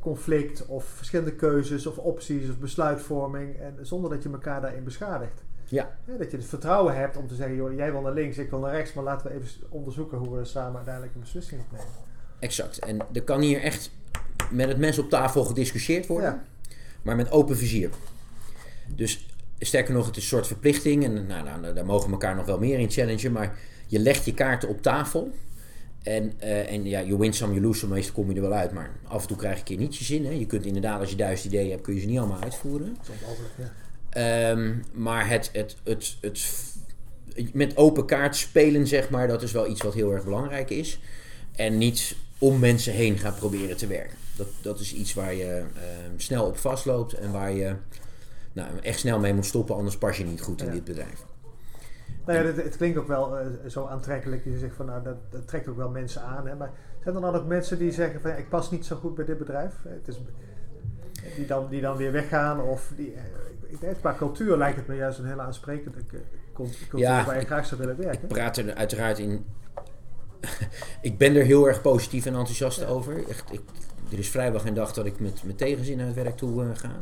[0.00, 3.56] conflict of verschillende keuzes of opties of besluitvorming.
[3.56, 5.42] En zonder dat je elkaar daarin beschadigt.
[5.64, 5.96] Ja.
[6.18, 8.58] Dat je het vertrouwen hebt om te zeggen, joh, jij wil naar links, ik wil
[8.58, 11.86] naar rechts, maar laten we even onderzoeken hoe we samen uiteindelijk een beslissing opnemen.
[12.38, 12.78] Exact.
[12.78, 13.90] En er kan hier echt
[14.50, 16.30] met het mes op tafel gediscussieerd worden.
[16.30, 16.44] Ja.
[17.02, 17.90] maar met open vizier.
[18.86, 19.26] Dus
[19.58, 21.04] sterker nog, het is een soort verplichting.
[21.04, 23.32] En nou, nou, daar mogen we elkaar nog wel meer in challengen.
[23.32, 25.34] Maar je legt je kaarten op tafel.
[26.02, 27.94] En, eh, en ja, you win some, you lose some.
[27.94, 28.72] Meestal kom je er wel uit.
[28.72, 30.24] Maar af en toe krijg je een keer niet je zin.
[30.24, 30.30] Hè.
[30.30, 32.96] Je kunt inderdaad, als je duizend ideeën hebt, kun je ze niet allemaal uitvoeren.
[33.56, 33.72] Ja.
[34.10, 36.44] Ehm, maar het, het, het, het,
[37.52, 40.98] met open kaart spelen, zeg maar, dat is wel iets wat heel erg belangrijk is.
[41.52, 44.16] En niet om mensen heen gaan proberen te werken.
[44.36, 47.74] Dat, dat is iets waar je ehm, snel op vastloopt en waar je
[48.52, 50.72] nou, echt snel mee moet stoppen, anders pas je niet goed in Ja.
[50.72, 51.24] dit bedrijf.
[52.26, 54.44] Nou ja, het, het klinkt ook wel eh, zo aantrekkelijk.
[54.44, 56.46] Je zegt van nou, dat, dat trekt ook wel mensen aan.
[56.46, 56.54] Hè?
[56.54, 56.70] Maar
[57.02, 59.38] zijn er dan ook mensen die zeggen van ik pas niet zo goed bij dit
[59.38, 59.72] bedrijf?
[59.84, 60.16] Eh, Het is,
[61.36, 62.60] die, dan, die dan weer weggaan?
[62.60, 63.14] Of die,
[63.80, 66.22] eh, qua cultuur lijkt het me juist een hele aansprekende cult-
[66.54, 68.22] cultuur Ja, waar je graag zou willen werken.
[68.22, 69.44] Ik praat er uiteraard in.
[71.00, 72.86] ik ben er heel erg positief en enthousiast Ja.
[72.86, 73.28] over.
[73.28, 73.60] Echt, ik,
[74.12, 76.68] er is vrijwel geen dag dat ik met, met tegenzin naar het werk toe eh,
[76.74, 77.00] ga.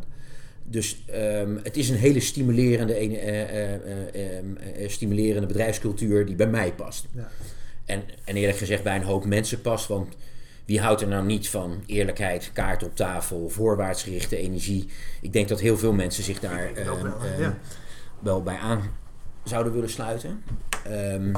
[0.64, 6.36] Dus ehm, het is een hele stimulerende, eh, eh, eh, ehm, eh, stimulerende bedrijfscultuur die
[6.36, 7.06] bij mij past.
[7.14, 7.28] Ja.
[7.84, 9.86] En, en eerlijk gezegd bij een hoop mensen past.
[9.86, 10.16] Want
[10.64, 14.88] wie houdt er nou niet van eerlijkheid, kaart op tafel, voorwaartsgerichte energie?
[15.20, 17.06] Ik denk dat heel veel mensen zich daar ehm, wel,
[17.38, 17.58] ja.
[18.18, 18.82] wel bij aan
[19.44, 20.42] zouden willen sluiten.
[20.84, 21.32] Ehm,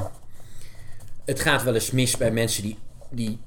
[1.25, 2.77] het gaat wel eens mis bij mensen die.
[3.09, 3.39] die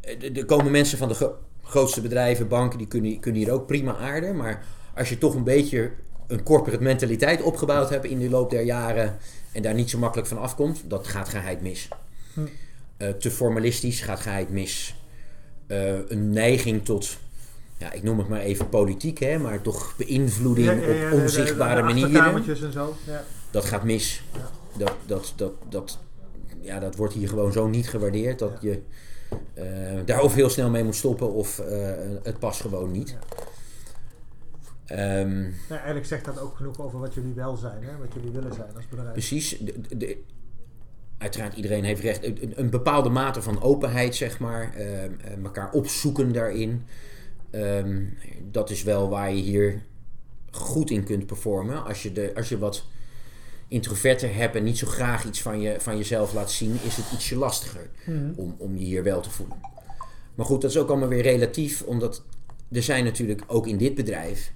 [0.00, 3.66] eh, er komen mensen van de gro- grootste bedrijven, banken, die kunnen, kunnen hier ook
[3.66, 4.36] prima aarden.
[4.36, 4.64] Maar
[4.94, 5.90] als je toch een beetje
[6.26, 9.16] een corporate mentaliteit opgebouwd hebt in de loop der jaren.
[9.52, 11.88] en daar niet zo makkelijk van afkomt, dat gaat geheid mis.
[12.34, 12.40] Hm.
[12.96, 14.94] Eh, te formalistisch gaat geheid mis.
[15.66, 17.18] Eh, een neiging tot.
[17.78, 21.20] Ja, ik noem het maar even politiek, hè, maar toch beïnvloeding Ja, ja, ja, op
[21.20, 22.96] onzichtbare de manieren en zo.
[23.50, 24.22] Dat gaat mis.
[24.76, 25.98] Dat, dat, dat, dat,
[26.60, 28.82] ja, dat wordt hier gewoon zo niet gewaardeerd dat je
[29.54, 29.64] eh,
[30.04, 31.90] daar of heel snel mee moet stoppen of eh,
[32.22, 33.08] het past gewoon niet.
[33.10, 33.18] Ja.
[34.86, 37.96] Ehm, Nou, eigenlijk zegt dat ook genoeg over wat jullie wel zijn, hè?
[37.98, 39.12] wat jullie willen zijn als bedrijf.
[39.12, 39.58] precies.
[39.58, 40.22] De, de- de-
[41.18, 42.24] uiteraard, iedereen heeft recht.
[42.24, 44.74] Een, een bepaalde mate van openheid, zeg maar.
[44.74, 46.84] ehm, eh, elkaar opzoeken daarin.
[47.50, 48.04] Ehm,
[48.50, 49.82] dat is wel waar je hier
[50.50, 51.84] goed in kunt performen.
[51.84, 52.84] Als je, de, als je wat
[53.68, 57.04] introverter hebt en niet zo graag iets van, je, van jezelf laat zien, is het
[57.14, 58.30] ietsje lastiger Mhm.
[58.36, 59.56] om, om je hier wel te voelen.
[60.34, 62.22] Maar goed, dat is ook allemaal weer relatief, omdat
[62.72, 64.52] er zijn natuurlijk ook in dit bedrijf,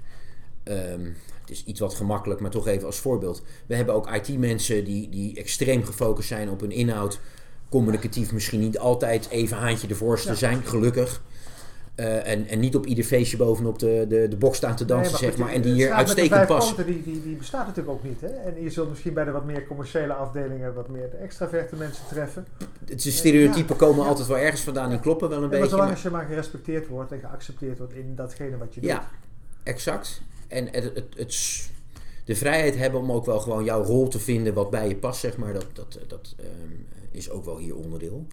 [0.63, 1.05] ehm,
[1.41, 3.43] het is iets wat gemakkelijk, maar toch even als voorbeeld.
[3.67, 7.21] We hebben ook IT-mensen die, die extreem gefocust zijn op hun inhoud,
[7.69, 10.35] communicatief misschien niet altijd even haantje de voorste Ja.
[10.35, 11.23] zijn, gelukkig.
[11.95, 15.21] Eh, en, en niet op ieder feestje bovenop de, de, de box staan te dansen,
[15.21, 15.53] Nee, zeg maar.
[15.53, 18.21] En die hier uitstekend poten, Die, die, die bestaat natuurlijk ook niet.
[18.21, 18.27] Hè?
[18.27, 22.05] En je zult misschien bij de wat meer commerciële afdelingen wat meer de extraverte mensen
[22.09, 22.47] treffen.
[22.85, 24.09] Het is stereotypen komen Ja.
[24.09, 25.69] altijd wel ergens vandaan en kloppen wel een maar beetje.
[25.69, 28.91] zolang maar- als je maar gerespecteerd wordt en geaccepteerd wordt in datgene wat je doet.
[28.91, 29.09] Ja,
[29.63, 30.23] exact.
[30.49, 31.71] En het, het, het,
[32.25, 35.21] de vrijheid hebben om ook wel gewoon jouw rol te vinden wat bij je past,
[35.21, 35.53] zeg maar.
[35.53, 36.49] Dat, dat, dat ehm,
[37.11, 38.27] is ook wel hier onderdeel.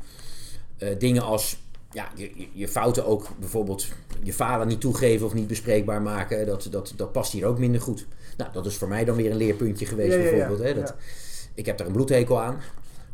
[0.78, 1.58] Eh, dingen als
[1.92, 3.88] ja, je, je- fouten ook bijvoorbeeld
[4.24, 7.82] je falen niet toegeven of niet bespreekbaar maken, dat, dat, dat past hier ook minder
[7.82, 8.08] goed.
[8.38, 10.30] Nou, dat is voor mij dan weer een leerpuntje geweest Ja, ja, ja.
[10.30, 10.68] bijvoorbeeld.
[10.68, 10.96] Hè, dat.
[11.54, 12.58] Ik heb daar een bloedhekel aan.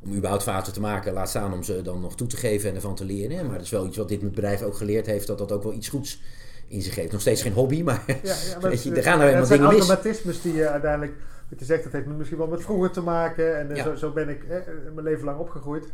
[0.03, 2.75] Om überhaupt fouten te maken, laat staan om ze dan nog toe te geven en
[2.75, 3.45] ervan te leren.
[3.45, 5.73] Maar dat is wel iets wat dit bedrijf ook geleerd heeft, dat dat ook wel
[5.73, 6.21] iets goeds
[6.67, 7.11] in zich heeft.
[7.11, 9.59] Nog steeds geen hobby, maar Ja, ja, maar Weet je, er gaan nou het zijn
[9.59, 9.87] dingen mis.
[9.87, 11.13] automatismes die je uiteindelijk,
[11.49, 13.57] wat je zegt, dat heeft misschien wel met vroeger te maken.
[13.59, 13.83] En eh, Ja.
[13.83, 14.57] zo, zo ben ik eh,
[14.93, 15.85] mijn leven lang opgegroeid.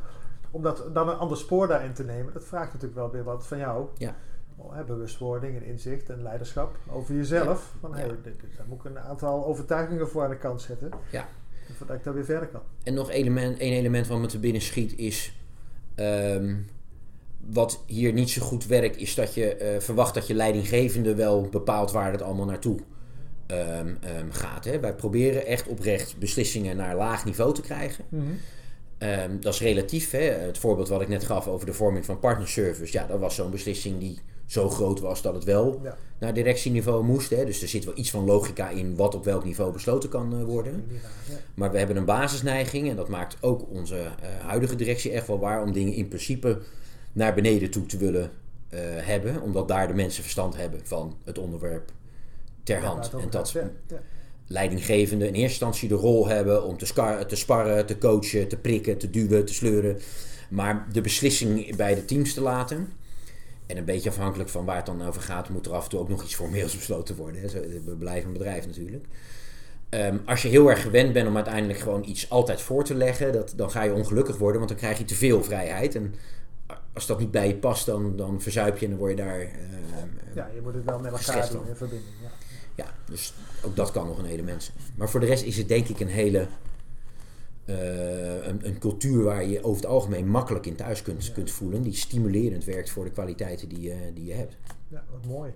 [0.51, 3.47] Om dat, dan een ander spoor daarin te nemen, dat vraagt natuurlijk wel weer wat
[3.47, 3.87] van jou.
[3.97, 4.15] Ja.
[4.55, 7.73] Oh, hè, bewustwording en inzicht en leiderschap over jezelf.
[7.79, 8.13] Van, hey, Ja.
[8.57, 10.89] daar moet ik een aantal overtuigingen voor aan de kant zetten.
[11.11, 11.27] Ja.
[11.79, 12.61] Zodat ik daar weer verder kan.
[12.83, 15.35] En nog element, één element wat me te binnen schiet is.
[15.95, 16.55] ehm,
[17.45, 21.41] wat hier niet zo goed werkt, is dat je eh, verwacht dat je leidinggevende wel
[21.49, 22.79] bepaalt waar het allemaal naartoe
[23.47, 24.65] ehm, ehm, gaat.
[24.65, 24.79] Hè.
[24.79, 28.05] Wij proberen echt oprecht beslissingen naar laag niveau te krijgen.
[29.01, 30.11] Ehm, dat is relatief.
[30.11, 30.19] Hè.
[30.19, 32.93] Het voorbeeld wat ik net gaf over de vorming van partnerservice.
[32.97, 35.97] Ja, dat was zo'n beslissing die zo groot was dat het wel Ja.
[36.19, 37.29] naar directieniveau moest.
[37.29, 37.45] Hè.
[37.45, 40.43] Dus er zit wel iets van logica in wat op welk niveau besloten kan eh,
[40.43, 40.85] worden.
[40.87, 41.35] Ja.
[41.53, 45.39] Maar we hebben een basisneiging, en dat maakt ook onze eh, huidige directie echt wel
[45.39, 46.59] waar, om dingen in principe
[47.13, 48.31] naar beneden toe te willen
[48.69, 49.41] eh, hebben.
[49.41, 51.91] Omdat daar de mensen verstand hebben van het onderwerp
[52.63, 53.11] ter hand.
[53.13, 53.55] En dat.
[54.51, 58.97] Leidinggevenden in eerste instantie de rol hebben om te, te sparren, te coachen, te prikken,
[58.97, 59.99] te duwen, te sleuren.
[60.49, 62.87] Maar de beslissing bij de teams te laten.
[63.65, 65.99] En een beetje afhankelijk van waar het dan over gaat, moet er af en toe
[65.99, 67.49] ook nog iets formeels besloten worden.
[67.49, 69.05] Zo- We blijven een bedrijf natuurlijk.
[69.89, 73.31] Ehm, als je heel erg gewend bent om uiteindelijk gewoon iets altijd voor te leggen,
[73.33, 75.95] dat, dan ga je ongelukkig worden, want dan krijg je te veel vrijheid.
[75.95, 76.15] En
[76.93, 79.39] als dat niet bij je past, dan, dan verzuip je en dan word je daar.
[79.39, 79.49] ehm,
[80.35, 82.11] Ja, je moet het wel met elkaar Gestrest doen in verbinding.
[82.21, 82.30] Ja.
[82.85, 83.33] Ja, dus
[83.65, 84.77] ook dat kan nog een element zijn.
[84.95, 86.47] Maar voor de rest is het denk ik een hele.
[87.65, 91.33] eh, een, een cultuur waar je over het algemeen makkelijk in thuis kunt, Ja.
[91.33, 91.81] kunt voelen.
[91.81, 94.55] Die stimulerend werkt voor de kwaliteiten die, die je hebt.
[94.87, 95.51] Ja, wat mooi.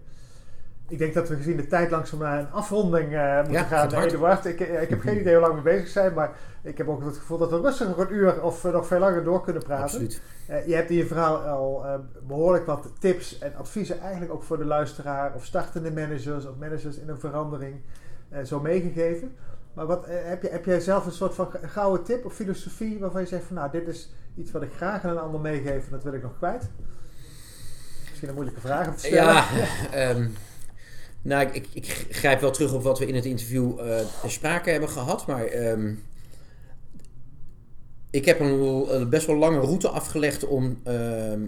[0.88, 3.94] Ik denk dat we gezien de tijd langzaam naar een afronding eh, moeten Ja, gaan.
[3.94, 4.46] Eduard.
[4.46, 6.32] Ik, eh, ik heb geen idee hoe lang we bezig zijn, maar
[6.62, 9.00] ik heb ook het gevoel dat we rustig nog een uur of eh, nog veel
[9.00, 9.84] langer door kunnen praten.
[9.84, 10.22] Absoluut.
[10.66, 11.94] Je hebt in je verhaal al eh,
[12.28, 16.98] behoorlijk wat tips en adviezen, eigenlijk ook voor de luisteraar of startende managers of managers
[16.98, 17.82] in een verandering,
[18.44, 19.36] zo meegegeven.
[19.74, 23.22] Maar wat, heb, je, heb jij zelf een soort van gouden tip of filosofie waarvan
[23.22, 25.92] je zegt van nou, dit is iets wat ik graag aan een ander meegeef en
[25.92, 26.70] dat wil ik nog kwijt?
[28.10, 29.34] Misschien een moeilijke vraag om te stellen.
[29.34, 29.46] Ja,
[29.92, 30.28] ehm,
[31.26, 34.69] nou, ik, ik, grijp wel terug op wat we in het interview eh ter sprake
[34.69, 35.28] hebben gehad.
[35.28, 35.93] Maar ehm,
[38.09, 41.41] ik heb een, een best wel lange route afgelegd om ehm,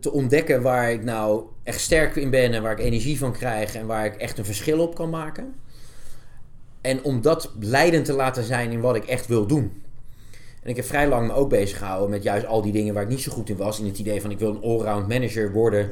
[0.00, 3.74] te ontdekken waar ik nou echt sterk in ben en waar ik energie van krijg
[3.74, 5.54] en waar ik echt een verschil op kan maken.
[6.80, 9.82] En om dat leidend te laten zijn in wat ik echt wil doen.
[10.62, 13.02] En ik heb vrij lang me ook bezig gehouden met juist al die dingen waar
[13.02, 13.80] ik niet zo goed in was.
[13.80, 15.90] In het idee van ik wil een allround manager worden.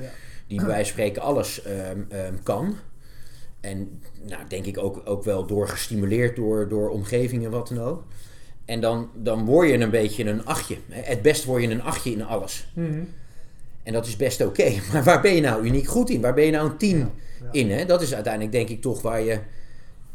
[0.48, 2.76] Die bij spreken alles ehm, ehm, kan.
[3.60, 7.80] En nou, denk ik ook, ook wel door gestimuleerd door, door omgeving en wat dan
[7.80, 8.04] ook.
[8.64, 10.76] En dan, dan word je een beetje een achtje.
[10.88, 12.68] Het best word je een achtje in alles.
[12.74, 13.02] Mhm.
[13.82, 14.72] En dat is best oké.
[14.92, 16.20] Maar waar ben je nou uniek goed in?
[16.20, 17.48] Waar ben je nou een tien Ja.
[17.52, 17.70] in?
[17.70, 17.84] Hè?
[17.84, 19.38] Dat is uiteindelijk denk ik toch waar je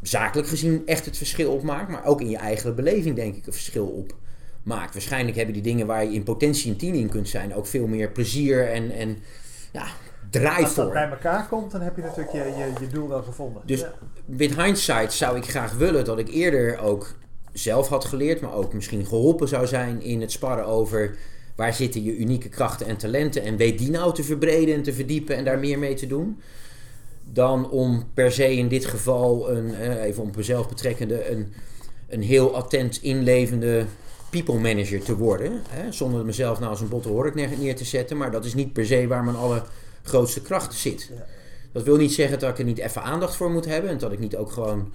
[0.02, 1.90] zakelijk gezien echt het verschil op maakt.
[1.90, 4.14] Maar ook in je eigen beleving denk ik een verschil op
[4.62, 4.92] maakt.
[4.92, 7.54] Waarschijnlijk hebben die dingen waar je in potentie een tien in kunt zijn...
[7.54, 9.18] ook veel meer plezier en, en
[9.72, 9.86] ja,
[10.40, 13.22] draai Als dat bij elkaar komt, dan heb je natuurlijk je, je, je doel wel
[13.22, 13.62] gevonden.
[13.64, 13.92] Dus ja.
[14.24, 17.14] with hindsight zou ik graag willen dat ik eerder ook
[17.52, 21.16] zelf had geleerd, maar ook misschien geholpen zou zijn in het sparren over
[21.54, 24.92] waar zitten je unieke krachten en talenten en weet die nou te verbreden en te
[24.92, 26.40] verdiepen en daar meer mee te doen.
[27.32, 31.52] Dan om per se in dit geval, een, eh, even op mezelf betrekkende, een,
[32.08, 33.84] een heel attent inlevende
[34.30, 35.62] people manager te worden.
[35.68, 35.92] Hè?
[35.92, 38.72] Zonder mezelf nou als een botte hork neer, neer te zetten, maar dat is niet
[38.72, 39.36] per se waar mijn
[40.04, 41.10] allergrootste kracht zit.
[41.72, 43.90] Dat wil niet zeggen dat ik er niet even aandacht voor moet hebben.
[43.90, 44.92] En dat ik niet ook gewoon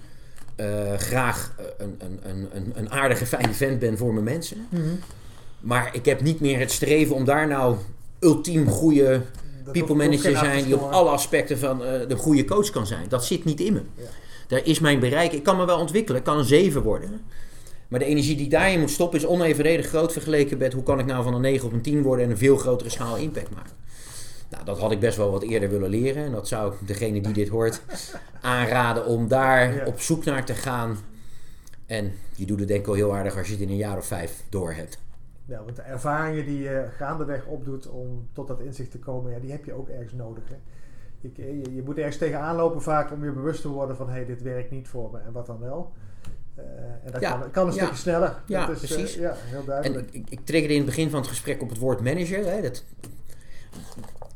[0.56, 4.66] eh, graag eh, een, een, een, een, aardige, fijne vent ben voor mijn mensen.
[4.68, 4.94] Mhm.
[5.60, 7.76] Maar ik heb niet meer het streven om daar nou
[8.20, 9.22] ultiem goede
[9.72, 13.08] people manager zijn die op alle aspecten van eh, de goede coach kan zijn.
[13.08, 13.82] Dat zit niet in me.
[13.94, 14.04] Ja.
[14.48, 15.32] Daar is mijn bereik.
[15.32, 16.18] Ik kan me wel ontwikkelen.
[16.18, 17.20] Ik kan een 7 worden.
[17.88, 21.06] Maar de energie die daarin moet stoppen is onevenredig groot vergeleken met hoe kan ik
[21.06, 23.72] nou van een 9 op een 10 worden en een veel grotere schaal impact maken.
[24.50, 26.24] Nou, dat had ik best wel wat eerder willen leren.
[26.24, 27.82] En dat zou ik degene die dit hoort
[28.40, 29.86] aanraden om daar Ja.
[29.86, 30.98] op zoek naar te gaan.
[31.86, 33.96] En je doet het denk ik al heel aardig als je het in een jaar
[33.96, 34.98] of vijf door hebt.
[35.44, 39.38] Ja, want de ervaringen die je gaandeweg opdoet om tot dat inzicht te komen, ja,
[39.38, 40.44] die heb je ook ergens nodig.
[40.48, 40.56] Hè?
[41.20, 44.12] ik, je, je, moet ergens tegenaan lopen vaak om je bewust te worden van hé,
[44.12, 45.92] hey, dit werkt niet voor me en wat dan wel.
[46.58, 46.64] Uh,
[47.04, 48.42] en dat kan, kan, een stukje sneller.
[48.46, 49.14] Ja, is, precies.
[49.14, 50.10] ja, heel duidelijk.
[50.10, 52.46] En ik, ik triggerde in het begin van het gesprek op het woord manager.
[52.46, 52.84] Hè, dat,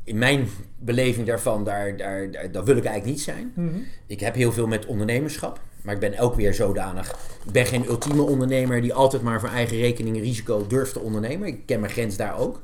[0.05, 0.47] in mijn
[0.79, 3.51] beleving daarvan, daar, daar, daar, dat wil ik eigenlijk niet zijn.
[3.55, 3.77] Mhm.
[4.07, 5.59] Ik heb heel veel met ondernemerschap.
[5.85, 7.11] Maar ik ben ook weer zodanig.
[7.45, 11.47] Ik ben geen ultieme ondernemer die altijd maar voor eigen rekening risico durft te ondernemen.
[11.47, 12.61] Ik ken mijn grens daar ook.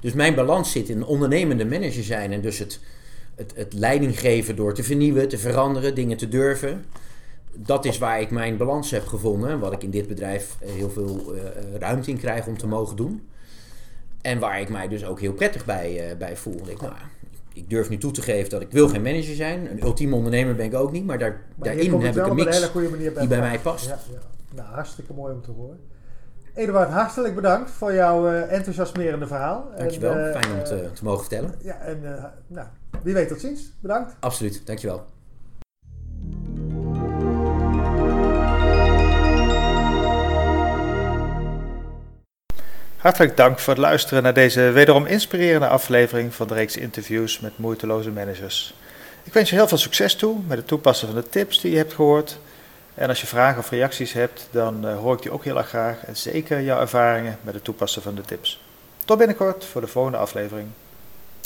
[0.00, 2.32] Dus mijn balans zit in een ondernemende manager zijn.
[2.32, 2.80] En dus het,
[3.34, 6.84] het, het leiding geven door te vernieuwen, te veranderen, dingen te durven.
[7.54, 9.58] Dat is waar ik mijn balans heb gevonden.
[9.58, 11.40] Wat ik in dit bedrijf heel veel uh,
[11.78, 13.28] ruimte in krijg om te mogen doen.
[14.22, 16.60] En waar ik mij dus ook heel prettig bij, uh, bij voel.
[16.68, 16.92] Ik, nou,
[17.54, 19.70] ik durf nu toe te geven dat ik wil geen manager zijn.
[19.70, 21.06] Een ultieme ondernemer ben ik ook niet.
[21.06, 23.86] Maar, daar, maar daarin heb ik een mix een die bij mij past.
[23.86, 24.18] Ja, ja.
[24.54, 25.80] Nou, hartstikke mooi om te horen.
[26.54, 29.70] Eduard, hartelijk bedankt voor jouw uh, enthousiasmerende verhaal.
[29.76, 31.54] Dankjewel, en, uh, fijn om te, te, mogen vertellen.
[31.62, 32.00] Ja, en
[32.46, 32.66] nou,
[33.02, 33.72] wie weet tot ziens.
[33.80, 34.16] Bedankt.
[34.20, 35.04] Absoluut, dankjewel.
[43.00, 47.58] Hartelijk dank voor het luisteren naar deze wederom inspirerende aflevering van de reeks interviews met
[47.58, 48.74] moeiteloze managers.
[49.22, 51.76] Ik wens je heel veel succes toe met het toepassen van de tips die je
[51.76, 52.38] hebt gehoord.
[52.94, 55.68] En als je vragen of reacties hebt, dan uh, hoor ik die ook heel erg
[55.68, 56.04] graag.
[56.04, 58.60] En zeker jouw ervaringen met het toepassen van de tips.
[59.04, 60.68] Tot binnenkort voor de volgende aflevering.